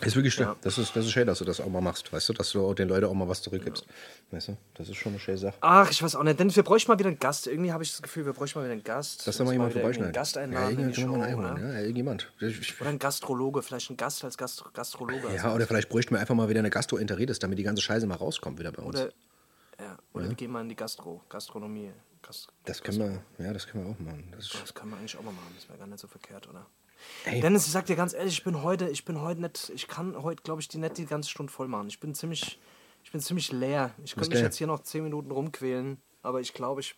[0.01, 0.49] Ist wirklich schön.
[0.63, 2.67] Das, ist, das ist schön, dass du das auch mal machst, weißt du, dass du
[2.67, 3.87] auch den Leuten auch mal was zurückgibst.
[4.33, 5.55] Weißt du, das ist schon eine schöne Sache.
[5.61, 7.47] Ach, ich weiß auch nicht, denn wir bräuchten mal wieder einen Gast.
[7.47, 9.27] Irgendwie habe ich das Gefühl, wir bräuchten mal wieder einen Gast.
[9.27, 10.15] Dass da mal jemand vorbeischneidet.
[10.15, 11.73] Gast ja, einladen in die irgendjemand Show, einholen, oder?
[11.75, 12.33] ja, irgendjemand.
[12.81, 15.35] Oder ein Gastrologe, vielleicht ein Gast als Gast Gastrologe.
[15.35, 18.17] Ja, oder vielleicht bräuchten wir einfach mal wieder eine Gastroenteritis, damit die ganze Scheiße mal
[18.17, 19.01] rauskommt wieder bei uns.
[19.01, 19.13] Oder,
[19.79, 21.93] ja, oder wir gehen mal in die Gastro, Gastronomie.
[22.21, 22.99] Gast, das können
[23.39, 24.33] wir, ja, das können wir auch machen.
[24.35, 26.67] Das das kann man eigentlich auch mal machen, das wäre gar nicht so verkehrt, oder?
[27.25, 27.41] Ey.
[27.41, 30.23] Dennis, ich sag dir ganz ehrlich, ich bin heute, ich bin heute nicht, ich kann
[30.23, 31.89] heute, glaube ich, die nicht die ganze Stunde voll machen.
[31.89, 32.59] Ich bin ziemlich,
[33.03, 33.93] ich bin ziemlich leer.
[34.05, 36.97] Ich könnte mich jetzt hier noch zehn Minuten rumquälen, aber ich glaube, ich,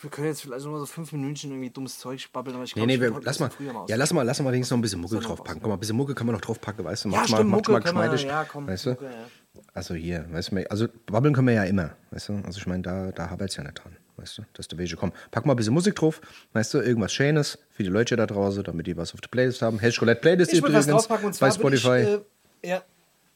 [0.00, 2.80] wir können jetzt vielleicht nur so fünf Minütchen irgendwie dummes Zeug babbeln, aber ich nee,
[2.80, 4.82] glaube, nee, ich wir, lass mal, mal ja, lass mal, lass mal wenigstens noch ein
[4.82, 5.60] bisschen Mucke draufpacken.
[5.60, 7.08] Guck mal, ein bisschen Mucke kann man noch draufpacken, weißt du?
[7.10, 8.90] Ja, Macht's mal, Mucke mal geschmeidig, ja, komm, weißt du?
[8.90, 9.62] Mucke, ja.
[9.74, 12.34] Also hier, weißt du, also babbeln können wir ja immer, weißt du?
[12.44, 15.14] Also ich meine, da, da habt's ja nicht dran, weißt du, dass der Wege kommt.
[15.30, 16.20] Pack mal ein bisschen Musik drauf,
[16.52, 19.62] weißt du, irgendwas Schönes für die Leute da draußen, damit die was auf der Playlist
[19.62, 19.78] haben.
[19.78, 22.20] Hash Roulette Playlist Ich übrigens draufpacken und bei zwar ich, Spotify.
[22.62, 22.82] äh, ja,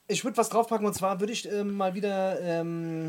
[0.06, 3.08] ich würde was draufpacken und zwar würde ich ähm, mal wieder ähm,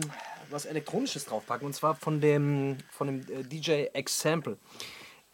[0.50, 4.58] was Elektronisches draufpacken und zwar von dem von dem äh, DJ Example.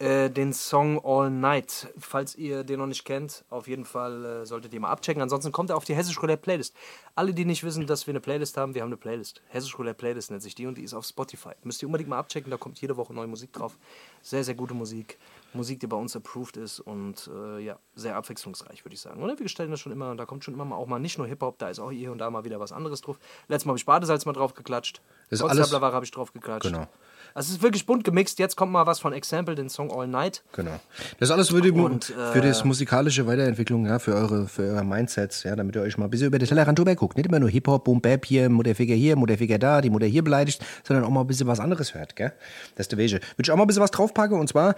[0.02, 1.86] Äh, den Song All Night.
[1.96, 5.22] Falls ihr den noch nicht kennt, auf jeden Fall äh, solltet ihr mal abchecken.
[5.22, 6.74] Ansonsten kommt er auf die Hessisch Roulette Playlist.
[7.14, 9.42] Alle, die nicht wissen, dass wir eine Playlist haben, wir haben eine Playlist.
[9.46, 11.50] Hessisch Roulette Playlist nennt sich die und die ist auf Spotify.
[11.62, 13.78] Müsst ihr unbedingt mal abchecken, da kommt jede Woche neue Musik drauf.
[14.22, 15.18] Sehr, sehr gute Musik.
[15.52, 19.22] Musik, die bei uns approved ist und äh, ja, sehr abwechslungsreich, würde ich sagen.
[19.22, 21.28] Oder wir gestalten das schon immer, da kommt schon immer mal auch mal nicht nur
[21.28, 23.20] Hip-Hop, da ist auch hier und da mal wieder was anderes drauf.
[23.46, 25.00] Letztes Mal habe ich Badesalz mal drauf geklatscht.
[25.30, 26.66] Das ist alles- habe ich drauf geklatscht.
[26.66, 26.88] Genau.
[27.34, 28.38] Also es ist wirklich bunt gemixt.
[28.38, 30.42] Jetzt kommt mal was von Example, den Song All Night.
[30.52, 30.78] Genau.
[31.18, 34.84] Das alles für die, Und, äh, für das musikalische Weiterentwicklung, ja, für eure, für eure
[34.84, 37.16] Mindsets, ja, damit ihr euch mal ein bisschen über den Tellerrand drüber guckt.
[37.16, 40.64] Nicht immer nur Hip-Hop, Boom, Bap hier, Mutterficker hier, Mutterficker da, die Mutter hier beleidigt,
[40.84, 42.32] sondern auch mal ein bisschen was anderes hört, gell?
[42.76, 43.14] Das ist der Wege.
[43.14, 44.74] Würde ich auch mal ein bisschen was draufpacken und zwar,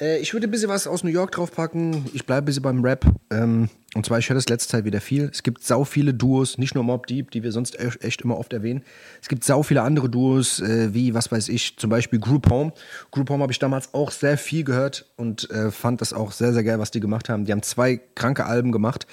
[0.00, 2.06] äh, ich würde ein bisschen was aus New York draufpacken.
[2.12, 3.04] Ich bleibe ein bisschen beim Rap.
[3.30, 5.28] Ähm, und zwar, ich höre das letzte Zeit wieder viel.
[5.30, 8.52] Es gibt sau viele Duos, nicht nur Mob Deep, die wir sonst echt immer oft
[8.54, 8.84] erwähnen.
[9.20, 12.72] Es gibt sau viele andere Duos, äh, wie, was weiß ich, zum Beispiel Group Home.
[13.10, 16.54] Group Home habe ich damals auch sehr viel gehört und äh, fand das auch sehr,
[16.54, 17.44] sehr geil, was die gemacht haben.
[17.44, 19.06] Die haben zwei kranke Alben gemacht.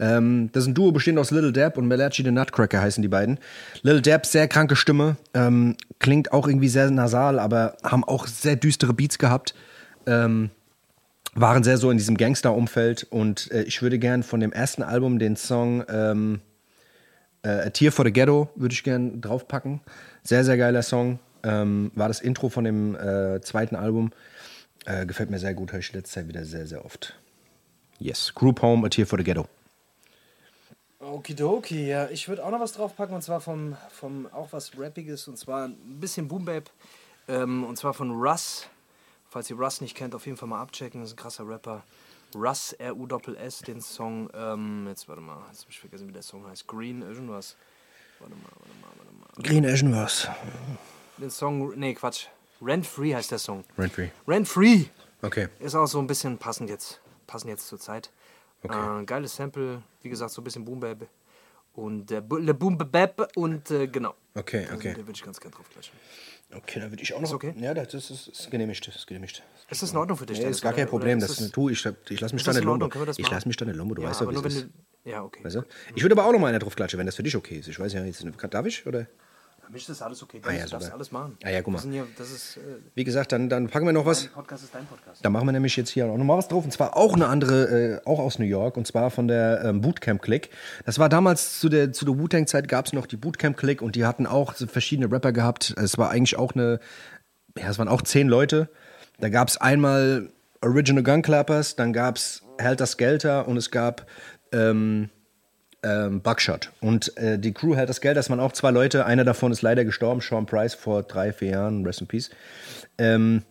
[0.00, 3.08] Ähm, das ist ein Duo bestehend aus Little Dab und Malachi the Nutcracker heißen die
[3.08, 3.38] beiden.
[3.82, 8.56] Little Dab, sehr kranke Stimme, ähm, klingt auch irgendwie sehr nasal, aber haben auch sehr
[8.56, 9.54] düstere Beats gehabt.
[10.06, 10.50] Ähm,
[11.34, 15.18] waren sehr so in diesem Gangster-Umfeld und äh, ich würde gern von dem ersten Album
[15.18, 16.40] den Song ähm,
[17.42, 19.80] äh, A Tear for the Ghetto würde ich gern draufpacken.
[20.22, 21.18] Sehr, sehr geiler Song.
[21.42, 24.12] Ähm, war das Intro von dem äh, zweiten Album.
[24.86, 27.18] Äh, gefällt mir sehr gut, höre ich letzte Zeit wieder sehr, sehr oft.
[27.98, 29.46] Yes, Group Home, A Tear for the Ghetto.
[31.00, 32.08] Okidoki, ja.
[32.08, 35.66] Ich würde auch noch was draufpacken und zwar vom, vom auch was Rappiges und zwar
[35.68, 36.70] ein bisschen Boom Bap.
[37.28, 38.66] Ähm, und zwar von Russ.
[39.34, 41.00] Falls ihr Russ nicht kennt, auf jeden Fall mal abchecken.
[41.00, 41.82] Das ist ein krasser Rapper.
[42.36, 46.46] Russ, R-U-S-S, den Song, ähm, jetzt warte mal, jetzt habe ich vergessen, wie der Song
[46.46, 46.68] heißt.
[46.68, 47.56] Green, irgendwas.
[48.20, 49.42] Warte mal, warte mal, warte mal.
[49.42, 50.32] Green Oceanverse.
[51.18, 52.28] Den Song, nee, Quatsch.
[52.62, 53.64] Rent Free heißt der Song.
[53.76, 54.10] Rent Free.
[54.28, 54.84] Rent Free
[55.20, 55.48] Okay.
[55.58, 57.00] ist auch so ein bisschen passend jetzt.
[57.26, 58.12] Passend jetzt zur Zeit.
[58.62, 59.00] Okay.
[59.00, 61.08] Äh, geiles Sample, wie gesagt, so ein bisschen Boom Bap.
[61.74, 64.14] Und äh, Le Boom Bap und äh, genau.
[64.36, 64.92] Okay, Also, okay.
[64.92, 65.98] Da würde ich ganz gerne drauf klatschen.
[66.56, 67.32] Okay, da würde ich auch noch.
[67.32, 67.54] okay?
[67.58, 68.86] Ja, das ist, ist, ist genehmigt.
[68.86, 69.42] Das ist genehmigt.
[69.70, 70.36] Ist das in Ordnung für dich?
[70.38, 71.18] Nee, Dennis, ist gar kein oder- Problem.
[71.18, 71.84] oder Das ist tu ich.
[72.10, 72.90] Ich lasse mich ist da nicht lumpen.
[73.16, 73.94] Ich lasse mich da nicht lumpen.
[73.96, 74.68] Du Ja, weißt ja, wie es ist.
[75.04, 75.10] du.
[75.10, 75.44] Ja, okay.
[75.44, 75.62] Weißt du?
[75.94, 77.68] Ich würde aber auch noch mal einer drauf klatschen, wenn das für dich okay ist.
[77.68, 78.86] Ich weiß ja jetzt, darf ich?
[78.86, 79.06] Oder?
[79.66, 80.40] Für mich ist das alles okay.
[80.44, 81.38] Ah, ja, du darfst alles machen.
[81.42, 81.82] Ah, ja, guck mal.
[81.82, 82.60] Hier, ist, äh,
[82.94, 84.24] Wie gesagt, dann, dann packen wir noch was.
[84.24, 85.24] dein Podcast ist dein Podcast.
[85.24, 86.64] Da machen wir nämlich jetzt hier auch noch mal was drauf.
[86.64, 88.76] Und zwar auch eine andere, äh, auch aus New York.
[88.76, 90.50] Und zwar von der ähm, Bootcamp Click.
[90.84, 93.80] Das war damals zu der, zu der Wu-Tang-Zeit gab es noch die Bootcamp Click.
[93.80, 95.74] Und die hatten auch verschiedene Rapper gehabt.
[95.76, 96.80] Es war eigentlich auch eine,
[97.58, 98.68] ja, es waren auch zehn Leute.
[99.20, 104.06] Da gab es einmal Original Gun Clappers, dann gab es Helter Skelter und es gab
[104.52, 105.10] ähm,
[105.84, 106.72] ähm, Buckshot.
[106.80, 109.06] Und äh, die Crew hält das Geld, das waren auch zwei Leute.
[109.06, 112.30] Einer davon ist leider gestorben, Sean Price, vor drei, vier Jahren, Rest in Peace.
[112.98, 113.42] Ähm,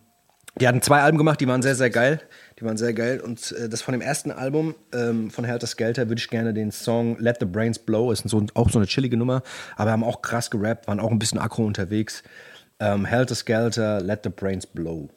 [0.56, 2.20] die hatten zwei Alben gemacht, die waren sehr, sehr geil.
[2.60, 3.20] Die waren sehr geil.
[3.20, 6.70] Und äh, das von dem ersten Album ähm, von Helter Skelter würde ich gerne den
[6.70, 9.42] Song Let the Brains Blow, ist so, auch so eine chillige Nummer,
[9.76, 12.22] aber haben auch krass gerappt, waren auch ein bisschen aggro unterwegs.
[12.78, 15.08] Ähm, Helter Skelter, Let the Brains Blow.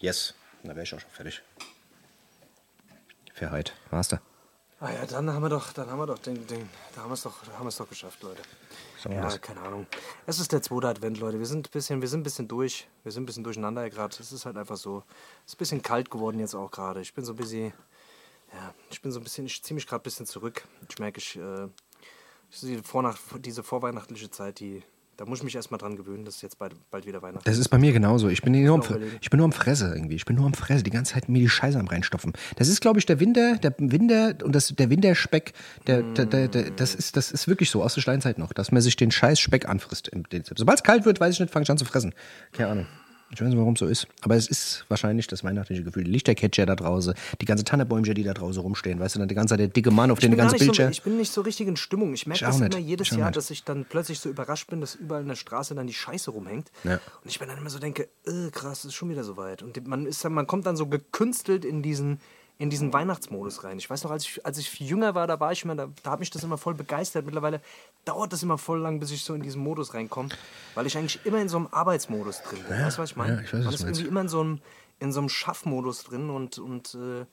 [0.00, 1.42] Yes, da wäre ich auch schon fertig.
[3.34, 4.20] Fairheit, da.
[4.84, 7.14] Ah ja, dann haben wir doch, dann haben wir doch den, den da haben wir
[7.14, 8.42] es doch, da haben wir es doch geschafft, Leute.
[9.04, 9.40] Wir Ja, was.
[9.40, 9.86] keine Ahnung.
[10.26, 11.38] Es ist der zweite Advent, Leute.
[11.38, 12.88] Wir sind ein bisschen, wir sind ein bisschen durch.
[13.04, 14.16] Wir sind ein bisschen durcheinander gerade.
[14.18, 15.04] Es ist halt einfach so.
[15.46, 17.00] Es ist ein bisschen kalt geworden jetzt auch gerade.
[17.00, 17.72] Ich bin so ein bisschen,
[18.52, 20.66] ja, ich bin so ein bisschen, ich ziehe mich gerade ein bisschen zurück.
[20.90, 21.68] Ich merke, ich, äh,
[22.50, 24.82] sehe Vornacht, diese vorweihnachtliche Zeit, die,
[25.16, 27.58] Da muss ich mich erstmal dran gewöhnen, dass es jetzt bald, bald wieder Weihnachten Das
[27.58, 28.28] ist bei mir genauso.
[28.28, 30.16] Ich bin, nur am, ich bin nur am Fresse irgendwie.
[30.16, 30.82] Ich bin nur am Fresse.
[30.82, 32.32] Die ganze Zeit mir die Scheiße am reinstopfen.
[32.56, 35.52] Das ist, glaube ich, der Winter, der Winter und das, der Winterspeck,
[35.86, 38.72] der, der, der, der, das, ist, das ist wirklich so aus der Steinzeit noch, dass
[38.72, 40.10] man sich den scheiß Speck anfrisst.
[40.56, 42.14] Sobald es kalt wird, weiß ich nicht, fange ich an zu fressen.
[42.52, 42.86] Keine Ahnung.
[43.34, 44.06] Ich weiß nicht, warum es so ist.
[44.20, 46.04] Aber es ist wahrscheinlich das weihnachtliche Gefühl.
[46.04, 49.00] Die Lichterketscher da draußen, die ganze Tannebäumchen, die da draußen rumstehen.
[49.00, 50.90] Weißt du, dann die ganze Zeit der dicke Mann auf den ganzen nicht so, Bildschirm.
[50.90, 52.12] ich bin nicht so richtig in Stimmung.
[52.12, 52.74] Ich merke Ich das nicht.
[52.74, 53.36] immer jedes Jahr, nicht.
[53.36, 56.30] dass ich dann plötzlich so überrascht bin, dass überall in der Straße dann die Scheiße
[56.30, 56.70] rumhängt.
[56.84, 56.94] Ja.
[56.96, 59.62] Und ich bin dann immer so denke, äh, krass, es ist schon wieder soweit.
[59.62, 62.20] Und man, ist dann, man kommt dann so gekünstelt in diesen,
[62.58, 63.78] in diesen Weihnachtsmodus rein.
[63.78, 66.10] Ich weiß noch, als ich, als ich jünger war, da war ich immer, da, da
[66.12, 67.24] hat mich das immer voll begeistert.
[67.24, 67.62] Mittlerweile
[68.04, 70.30] dauert das immer voll lang, bis ich so in diesen Modus reinkomme,
[70.74, 72.78] weil ich eigentlich immer in so einem Arbeitsmodus drin bin.
[72.78, 73.36] weißt du, was ich meine?
[73.36, 74.60] ja, ich weiß, man ist irgendwie immer in so einem,
[74.98, 77.26] in so einem Schaffmodus drin und, und äh,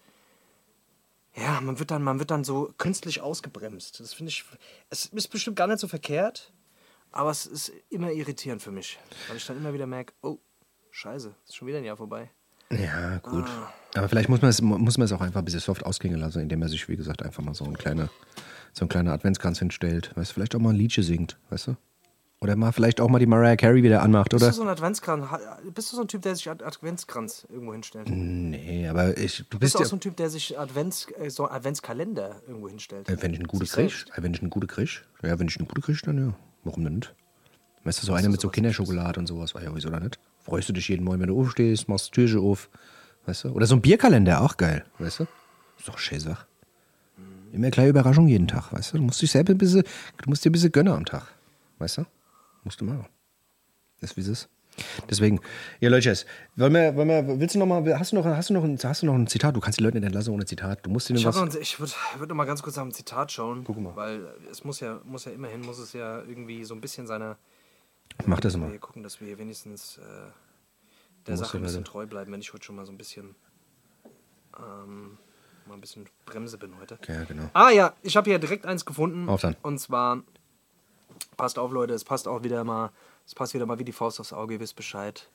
[1.35, 3.99] ja, man wird dann, man wird dann so künstlich ausgebremst.
[3.99, 4.45] Das finde ich,
[4.89, 6.51] es ist bestimmt gar nicht so verkehrt,
[7.11, 10.37] aber es ist immer irritierend für mich, weil ich dann immer wieder merke, oh,
[10.91, 12.29] scheiße, ist schon wieder ein Jahr vorbei.
[12.71, 13.45] Ja, gut.
[13.95, 16.41] Aber vielleicht muss man, es, muss man es auch einfach ein bisschen soft ausklingen lassen,
[16.41, 18.09] indem er sich, wie gesagt, einfach mal so ein kleiner,
[18.73, 20.11] so ein kleiner Adventskranz hinstellt.
[20.15, 21.75] Weißt du, vielleicht auch mal ein Liedchen singt, weißt du?
[22.41, 24.51] Oder mal vielleicht auch mal die Mariah Carey wieder anmacht, Bist oder?
[24.51, 25.25] du so ein Adventskranz?
[25.73, 28.07] Bist du so ein Typ, der sich Ad- Adventskranz irgendwo hinstellt?
[28.09, 29.87] Nee, aber ich, du Bist bist du auch ja.
[29.89, 33.09] so ein Typ, der sich Advents, äh, so einen Adventskalender irgendwo hinstellt?
[33.09, 35.57] Äh, Wenn ich eine gute krieg, äh, wenn ich eine gute krieg, ja, wenn ich
[35.57, 36.33] eine gute krieg, dann ja.
[36.63, 37.13] Warum denn nicht?
[37.83, 40.17] Weißt du, so eine mit so Kinderschokolade und sowas, war ja wieso da nicht?
[40.39, 42.69] Freust du dich jeden Morgen, wenn du aufstehst, machst Türchen auf,
[43.25, 43.49] weißt du?
[43.49, 45.27] Oder so ein Bierkalender, auch geil, weißt du?
[45.77, 46.45] Ist doch schön Sach.
[47.51, 48.97] Immer gleich Überraschung jeden Tag, weißt du?
[48.97, 51.23] Du musst dich selber ein bisschen, du musst dir ein bisschen gönnen am Tag,
[51.79, 52.05] weißt du?
[52.63, 53.05] Musst du machen.
[54.01, 54.49] Das ist wie es ist.
[55.09, 55.41] Deswegen,
[55.81, 56.13] ja Leute,
[56.55, 58.77] wollen wir, wollen wir, willst du noch mal, hast du noch, hast du noch, ein,
[58.81, 59.55] hast du noch ein Zitat?
[59.55, 60.85] Du kannst die Leute nicht entlassen ohne Zitat.
[60.85, 61.35] Du musst ihnen Ich, was.
[61.35, 63.95] noch ich würde würd noch mal ganz kurz nach einem Zitat schauen, Guck mal.
[63.95, 67.37] weil es muss ja, muss ja immerhin, muss es ja irgendwie so ein bisschen seiner
[68.25, 68.69] Mach das wir mal.
[68.69, 70.01] hier gucken, dass wir hier wenigstens äh,
[71.27, 73.35] der Sache ein bisschen treu bleiben, wenn ich heute schon mal so ein bisschen
[74.57, 75.17] ähm,
[75.69, 76.99] mal ein bisschen Bremse bin heute.
[77.07, 77.49] Ja, genau.
[77.53, 79.29] Ah ja, ich habe hier direkt eins gefunden.
[79.29, 79.55] Auf dann.
[79.61, 80.23] Und zwar,
[81.37, 82.91] passt auf Leute, es passt auch wieder mal,
[83.25, 85.29] es passt wieder mal wie die Faust aufs Auge, ihr wisst Bescheid.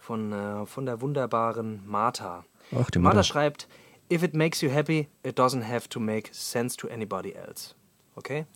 [0.00, 2.44] Von, äh, von der wunderbaren Martha.
[2.74, 3.24] Ach, die Martha Mutter.
[3.24, 3.68] schreibt,
[4.10, 7.74] if it makes you happy, it doesn't have to make sense to anybody else.
[8.16, 8.46] Okay?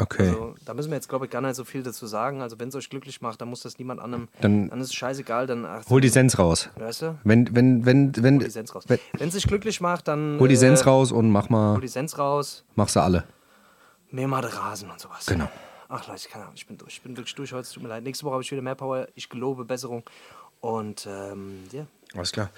[0.00, 0.28] Okay.
[0.28, 2.40] Also, da müssen wir jetzt, glaube ich, gar nicht so viel dazu sagen.
[2.40, 4.28] Also, wenn es euch glücklich macht, dann muss das niemand anderem.
[4.40, 5.48] Dann- dann ist es scheißegal.
[5.48, 6.70] Dann, ach, Hol die Sens raus.
[6.76, 7.18] Weißt du?
[7.24, 8.36] Wenn, wenn, wenn, wenn.
[8.38, 8.84] Hol die Sens raus.
[8.86, 10.38] wenn- es sich glücklich macht, dann.
[10.38, 12.64] Hol die äh, Sens raus und mach Hol mal, die Sens raus.
[12.76, 13.24] mach sie alle.
[14.10, 15.26] Mehr mal Rasen und sowas.
[15.26, 15.50] Genau.
[15.88, 16.94] Ach Leute, ich, kann, ich bin durch.
[16.94, 17.68] Ich bin wirklich durch heute.
[17.68, 18.04] Tut mir leid.
[18.04, 19.08] Nächste Woche habe ich wieder mehr Power.
[19.16, 20.04] Ich gelobe Besserung.
[20.60, 21.86] Und ähm, ja.
[22.14, 22.50] Alles klar.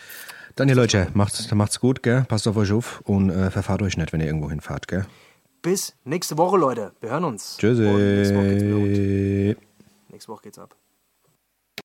[0.56, 2.24] Dann ihr Leute, macht's, macht's gut, gell?
[2.28, 5.06] Passt auf euch auf und äh, verfahrt euch nicht, wenn ihr irgendwo hinfahrt, gell?
[5.62, 6.92] Bis nächste Woche, Leute.
[7.00, 7.56] Wir hören uns.
[7.58, 7.84] Tschüssi.
[7.84, 10.10] Und nächste Woche geht's wieder rund.
[10.10, 10.74] Nächste Woche geht's ab.